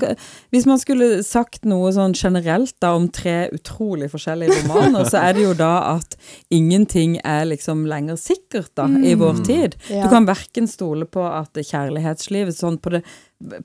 Hvis 0.52 0.66
man 0.66 0.80
skulle 0.80 1.24
sagt 1.24 1.66
noe 1.66 1.92
sånn 1.94 2.14
generelt 2.18 2.74
da 2.82 2.94
om 2.96 3.08
tre 3.10 3.50
utrolig 3.54 4.10
forskjellige 4.12 4.52
romaner, 4.64 5.06
så 5.06 5.18
er 5.22 5.34
det 5.34 5.44
jo 5.44 5.54
da 5.54 5.96
at 5.96 6.16
ingenting 6.52 7.20
er 7.24 7.46
liksom 7.46 7.86
lenger 7.88 8.16
sikkert 8.20 8.72
da, 8.76 8.88
i 8.88 9.14
vår 9.16 9.32
Mm. 9.42 9.44
tid. 9.46 9.76
Du 9.88 10.10
kan 10.10 10.26
verken 10.28 10.68
stole 10.68 11.06
på 11.06 11.24
at 11.24 11.41
kjærlighetslivet 11.50 12.56
sånn 12.56 12.78
på 12.82 12.90
det 12.92 13.04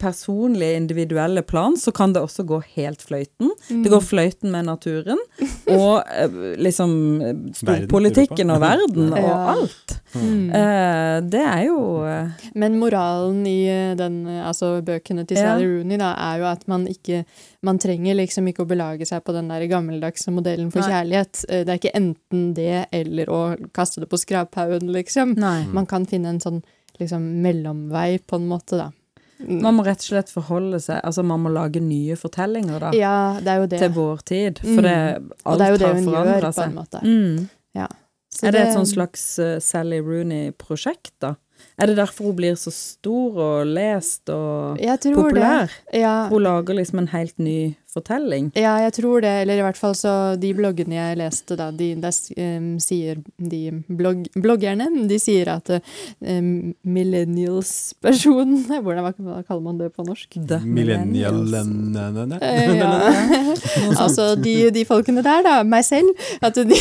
personlige, 0.01 0.73
individuelle 0.77 1.43
plan, 1.45 1.77
så 1.77 1.93
kan 1.93 2.13
det 2.15 2.23
også 2.25 2.47
gå 2.49 2.63
helt 2.79 3.03
fløyten. 3.05 3.51
Mm. 3.69 3.83
Det 3.85 3.91
går 3.93 4.01
fløyten 4.01 4.51
med 4.51 4.65
naturen, 4.65 5.19
og 5.69 6.01
eh, 6.17 6.39
liksom 6.57 6.95
storpolitikken 7.59 8.51
og 8.55 8.61
verden 8.63 9.13
og 9.13 9.19
Ja. 9.21 9.35
alt. 9.53 9.99
Mm. 10.15 10.49
Eh, 10.55 11.21
det 11.29 11.43
er 11.43 11.65
jo 11.67 12.05
eh, 12.09 12.31
Men 12.55 12.79
moralen 12.81 13.43
i 13.47 13.67
den, 13.99 14.25
altså 14.41 14.81
bøkene 14.83 15.27
til 15.27 15.37
Ja. 15.37 15.53
Sally 15.59 15.67
Rooney 15.67 15.99
da, 15.99 16.15
er 16.33 16.39
jo 16.39 16.45
at 16.47 16.67
man 16.69 16.87
ikke 16.87 17.25
Man 17.63 17.79
trenger 17.79 18.15
liksom 18.15 18.47
ikke 18.49 18.63
å 18.63 18.69
belage 18.71 19.05
seg 19.09 19.25
på 19.25 19.33
den 19.35 19.49
der 19.49 19.67
gammeldagse 19.67 20.31
modellen 20.31 20.71
for 20.71 20.81
Nei. 20.81 20.89
kjærlighet. 20.89 21.45
Det 21.49 21.69
er 21.69 21.79
ikke 21.81 21.97
enten 21.99 22.55
det 22.55 22.87
eller 22.93 23.27
å 23.27 23.41
kaste 23.75 24.01
det 24.01 24.09
på 24.09 24.17
skraphaugen, 24.21 24.93
liksom. 24.95 25.35
Nei. 25.37 25.65
Man 25.75 25.85
kan 25.87 26.07
finne 26.07 26.29
en 26.29 26.39
sånn 26.41 26.63
liksom 27.01 27.27
mellomvei, 27.43 28.19
på 28.27 28.37
en 28.41 28.49
måte, 28.49 28.77
da. 28.81 28.91
Man 29.47 29.75
må 29.77 29.85
rett 29.85 30.01
og 30.01 30.07
slett 30.09 30.31
forholde 30.33 30.79
seg 30.81 31.03
Altså, 31.05 31.21
man 31.23 31.43
må 31.45 31.51
lage 31.53 31.77
nye 31.85 32.15
fortellinger, 32.17 32.81
da. 32.81 32.91
Ja, 32.97 33.17
det 33.39 33.49
er 33.53 33.59
jo 33.61 33.67
det. 33.69 33.79
Til 33.83 33.91
vår 33.93 34.23
tid. 34.25 34.59
For 34.65 34.81
det, 34.87 34.95
Mm. 35.21 35.31
alt 35.45 35.59
det 35.59 35.67
er 35.67 35.71
jo 35.75 35.77
det 35.77 35.87
har 35.87 35.95
hun 35.95 36.05
gjør, 36.07 36.25
forandra 36.25 36.53
på 36.57 36.63
en 36.65 36.75
måte. 36.75 37.03
Mm. 37.05 37.49
Så 38.37 38.47
Er 38.49 38.53
det 38.53 38.61
et 38.67 38.75
sånn 38.77 38.87
slags 38.89 39.39
eh, 39.39 39.59
Sally 39.65 39.99
Rooney-prosjekt, 40.05 41.13
da? 41.21 41.35
Er 41.81 41.87
det 41.87 41.97
derfor 41.97 42.25
hun 42.31 42.37
blir 42.37 42.57
så 42.61 42.73
stor 42.73 43.39
og 43.41 43.67
lest 43.67 44.29
og 44.29 44.77
populær? 45.17 45.71
det. 45.93 46.01
Ja, 46.03 46.29
Hun 46.29 46.43
lager 46.43 46.75
liksom 46.77 46.99
en 46.99 47.09
helt 47.09 47.39
ny 47.39 47.77
fortelling? 47.97 48.51
Ja, 48.59 48.77
jeg 48.85 48.95
tror 49.01 49.25
det. 49.25 49.33
Eller 49.43 49.61
i 49.61 49.65
hvert 49.67 49.81
fall 49.81 49.97
så 49.99 50.13
de 50.41 50.53
bloggene 50.57 50.99
jeg 50.99 51.19
leste, 51.21 51.57
da, 51.59 51.71
de, 51.75 51.91
em, 52.37 52.69
sier 52.83 53.21
de 53.37 53.63
blogg, 53.89 54.27
bloggerne 54.37 54.89
De 55.11 55.19
sier 55.21 55.49
at 55.57 55.71
um, 55.77 56.75
millennials-personene 56.87 58.81
Hvordan 58.85 59.05
hva, 59.07 59.13
hva 59.17 59.41
kaller 59.47 59.65
man 59.65 59.81
det 59.81 59.91
på 59.97 60.05
norsk? 60.07 60.39
The 60.47 60.61
Millennialene 60.65 62.05
Eh, 62.37 62.77
ja. 62.77 62.91
altså 64.03 64.35
de, 64.41 64.71
de 64.75 64.83
folkene 64.89 65.23
der, 65.25 65.43
da, 65.47 65.55
meg 65.67 65.85
selv, 65.87 66.11
at 66.45 66.59
de, 66.69 66.79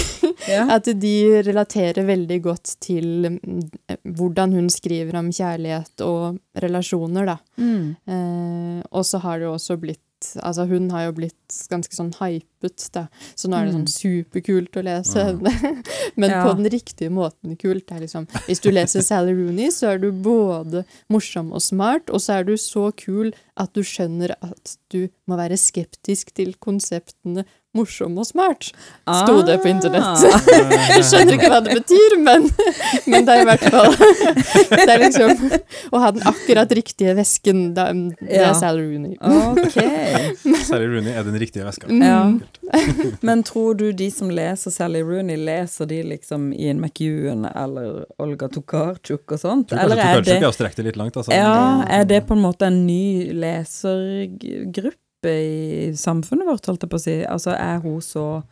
Ja. 0.49 0.65
at 0.75 0.87
de 0.99 1.15
relaterer 1.45 2.05
veldig 2.07 2.39
godt 2.43 2.75
til 2.83 3.29
mm, 3.31 3.61
hvordan 4.17 4.53
hun 4.57 4.69
skriver 4.73 5.17
om 5.19 5.31
kjærlighet 5.33 6.03
og 6.05 6.39
relasjoner, 6.61 7.25
da. 7.29 7.37
Mm. 7.57 7.95
Eh, 8.07 8.81
og 8.91 9.05
så 9.07 9.21
har 9.23 9.39
det 9.39 9.47
jo 9.49 9.55
også 9.55 9.77
blitt 9.81 10.01
Altså, 10.41 10.65
hun 10.69 10.89
har 10.93 11.05
jo 11.07 11.11
blitt 11.19 11.55
ganske 11.71 11.93
sånn 11.95 12.11
hypet, 12.19 12.87
da. 12.95 13.07
Så 13.35 13.49
nå 13.51 13.57
er 13.59 13.65
det 13.67 13.73
Mm. 13.75 13.85
sånn 13.85 13.93
superkult 13.93 14.77
å 14.79 14.83
lese 14.83 15.23
henne. 15.27 15.51
Men 16.19 16.29
Ja. 16.29 16.43
på 16.45 16.55
den 16.57 16.69
riktige 16.73 17.09
måten 17.11 17.57
kult. 17.57 17.85
Det 17.87 17.95
er 17.97 18.01
liksom 18.05 18.27
Hvis 18.47 18.61
du 18.61 18.69
leser 18.71 19.01
Sally 19.05 19.33
Rooney, 19.33 19.69
så 19.69 19.93
er 19.93 19.97
du 19.99 20.11
både 20.11 20.85
morsom 21.09 21.51
og 21.53 21.61
smart, 21.61 22.09
og 22.09 22.19
så 22.19 22.39
er 22.39 22.43
du 22.43 22.53
så 22.57 22.91
kul 22.95 23.33
at 23.57 23.73
du 23.73 23.81
skjønner 23.81 24.35
at 24.41 24.77
du 24.89 25.07
må 25.27 25.37
være 25.37 25.57
skeptisk 25.57 26.33
til 26.33 26.53
konseptene 26.59 27.45
morsom 27.75 28.17
og 28.21 28.27
smart. 28.27 28.71
Sto 29.05 29.41
det 29.45 29.59
på 29.63 29.71
internett. 29.71 30.03
Ah. 30.25 30.41
Jeg 30.95 31.03
skjønner 31.07 31.35
ikke 31.35 31.47
hva 31.51 31.59
det 31.63 31.75
betyr, 31.79 32.15
men, 32.23 32.45
men 33.09 33.25
det 33.27 33.33
er 33.33 33.41
i 33.41 33.45
hvert 33.47 33.63
fall 33.71 33.93
Det 34.85 34.93
er 34.93 35.01
liksom 35.01 35.93
å 35.95 36.01
ha 36.01 36.09
den 36.15 36.25
akkurat 36.27 36.71
riktige 36.77 37.15
vesken. 37.17 37.61
Det 37.75 37.85
er 38.25 38.53
Sally 38.57 38.85
Rooney. 38.85 39.15
Okay. 39.19 40.33
Sally 40.67 40.89
Rooney 40.91 41.13
er 41.15 41.27
den 41.27 41.37
riktige 41.41 41.65
veska. 41.67 41.89
Mm. 41.91 42.03
Ja. 42.05 42.81
Men 43.25 43.43
tror 43.47 43.77
du 43.79 43.87
de 43.95 44.09
som 44.13 44.31
leser 44.33 44.73
Sally 44.73 45.03
Rooney, 45.05 45.37
leser 45.37 45.89
de 45.89 46.01
liksom 46.15 46.51
Ian 46.53 46.81
McEwan 46.81 47.45
eller 47.51 48.03
Olga 48.21 48.49
Tokarczuk 48.51 49.35
og 49.37 49.41
sånt? 49.41 49.75
Eller 49.75 50.01
er 50.01 50.25
det 50.25 50.85
litt 50.89 50.99
langt, 50.99 51.17
altså. 51.17 51.33
ja, 51.33 51.85
er 51.89 52.05
det 52.09 52.25
på 52.27 52.35
en 52.35 52.45
måte 52.45 52.69
en 52.69 52.85
ny 52.87 53.31
lesergruppe 53.35 55.04
i 55.31 55.93
samfunnet 55.97 56.47
vårt, 56.47 56.65
holdt 56.65 56.81
jeg 56.85 56.89
på 56.89 56.99
å 56.99 57.03
si? 57.05 57.17
Altså, 57.25 57.51
er 57.57 57.79
hun 57.83 58.01
så 58.01 58.43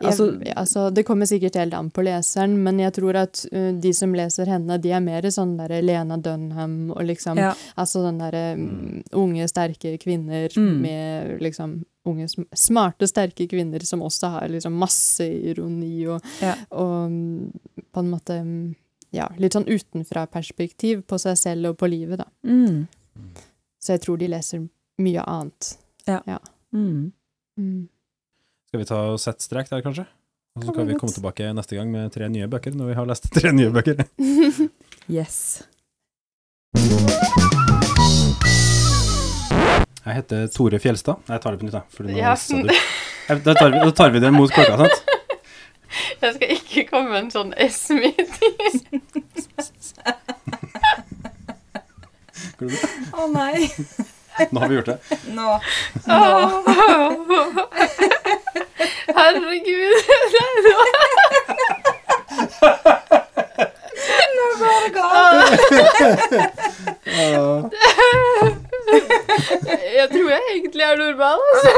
Altså- 0.00 0.38
jeg, 0.44 0.54
altså, 0.54 0.94
det 0.94 1.02
kommer 1.04 1.26
sikkert 1.26 1.56
helt 1.58 1.74
an 1.74 1.88
på 1.90 2.04
leseren, 2.06 2.52
men 2.62 2.78
jeg 2.78 2.92
tror 2.94 3.16
at 3.16 3.40
uh, 3.52 3.72
de 3.72 3.90
som 3.92 4.12
leser 4.14 4.46
henne, 4.46 4.76
de 4.80 4.92
er 4.94 5.00
mer 5.02 5.22
sånn 5.22 5.56
der 5.58 5.82
Lena 5.82 6.16
Dunham 6.16 6.92
og 6.92 7.02
liksom 7.02 7.36
Ja. 7.36 7.52
Altså 7.76 8.04
den 8.04 8.18
derre 8.20 8.54
um, 8.54 9.02
unge, 9.12 9.48
sterke 9.50 9.98
kvinner 9.98 10.48
Mm. 10.54 10.80
med 10.82 11.40
liksom 11.42 11.84
unge, 12.06 12.28
smarte, 12.54 13.08
sterke 13.08 13.48
kvinner 13.50 13.82
som 13.84 14.00
også 14.00 14.30
har 14.30 14.46
liksom 14.48 14.72
masse 14.78 15.20
ironi 15.26 16.06
og, 16.06 16.22
Ja. 16.40 16.54
og 16.70 17.10
mm, 17.10 17.52
på 17.92 17.98
en 17.98 18.10
måte 18.10 18.38
mm, 18.44 18.76
ja, 19.12 19.26
litt 19.36 19.52
sånn 19.52 19.66
utenfra-perspektiv 19.66 21.02
på 21.08 21.18
seg 21.18 21.36
selv 21.36 21.70
og 21.72 21.76
på 21.78 21.88
livet, 21.90 22.18
da. 22.18 22.24
Mm. 22.46 22.86
Så 23.80 23.94
jeg 23.96 24.00
tror 24.02 24.16
de 24.18 24.28
leser 24.28 24.68
mye 25.00 25.24
annet. 25.26 25.76
Mm. 26.72 27.12
Mm. 27.58 27.88
Skal 28.68 28.80
vi 28.82 28.84
ta 28.88 28.98
og 29.12 29.20
sette 29.22 29.44
strek 29.44 29.68
der, 29.70 29.80
kanskje? 29.84 30.04
Og 30.58 30.64
så 30.66 30.72
Kan 30.74 30.88
vi 30.88 30.94
komme 30.98 31.12
tilbake 31.14 31.52
neste 31.54 31.76
gang 31.78 31.90
med 31.92 32.10
tre 32.12 32.28
nye 32.28 32.48
bøker, 32.50 32.74
når 32.74 32.86
vi 32.90 32.94
har 32.98 33.06
lest 33.06 33.28
tre 33.36 33.52
nye 33.52 33.70
bøker. 33.74 34.04
Yes. 35.08 35.62
Jeg 40.04 40.14
heter 40.22 40.46
Tore 40.52 40.78
Fjelstad. 40.80 41.16
Jeg 41.28 41.40
tar 41.40 41.52
det 41.54 41.60
på 41.62 41.64
nytt, 41.68 41.72
da. 41.78 41.82
fordi 41.96 42.12
nå 42.12 42.18
Ja. 42.18 42.34
sa 42.36 42.56
du- 42.60 42.68
Jeg- 43.28 43.42
Da 43.44 43.54
tar, 43.54 43.70
vi, 43.72 43.78
da 43.84 43.90
tar 43.92 44.10
vi 44.10 44.20
det 44.20 44.32
mot 44.32 44.50
klokka, 44.52 44.76
sant? 44.76 45.04
Jeg 46.20 46.34
skal 46.34 46.48
ikke 46.54 46.84
komme 46.90 47.08
med 47.10 47.24
en 47.24 47.30
sånn 47.32 47.52
S-meeting. 47.56 48.54
Å 53.16 53.26
nei. 53.32 53.68
Nå 54.50 54.60
har 54.60 54.68
vi 54.68 54.74
gjort 54.74 54.86
det. 54.86 54.98
Nå. 55.26 55.60
Nå. 56.06 56.18
Herregud. 59.18 59.96
Nei, 60.34 60.54
nå. 60.64 60.76
nå 64.36 64.44
går 64.60 64.78
det 64.84 64.90
galt. 64.94 65.50
Jeg 69.98 70.06
tror 70.12 70.28
jeg 70.30 70.42
egentlig 70.52 70.82
er 70.82 70.96
normal, 70.96 71.38
altså. 71.52 71.70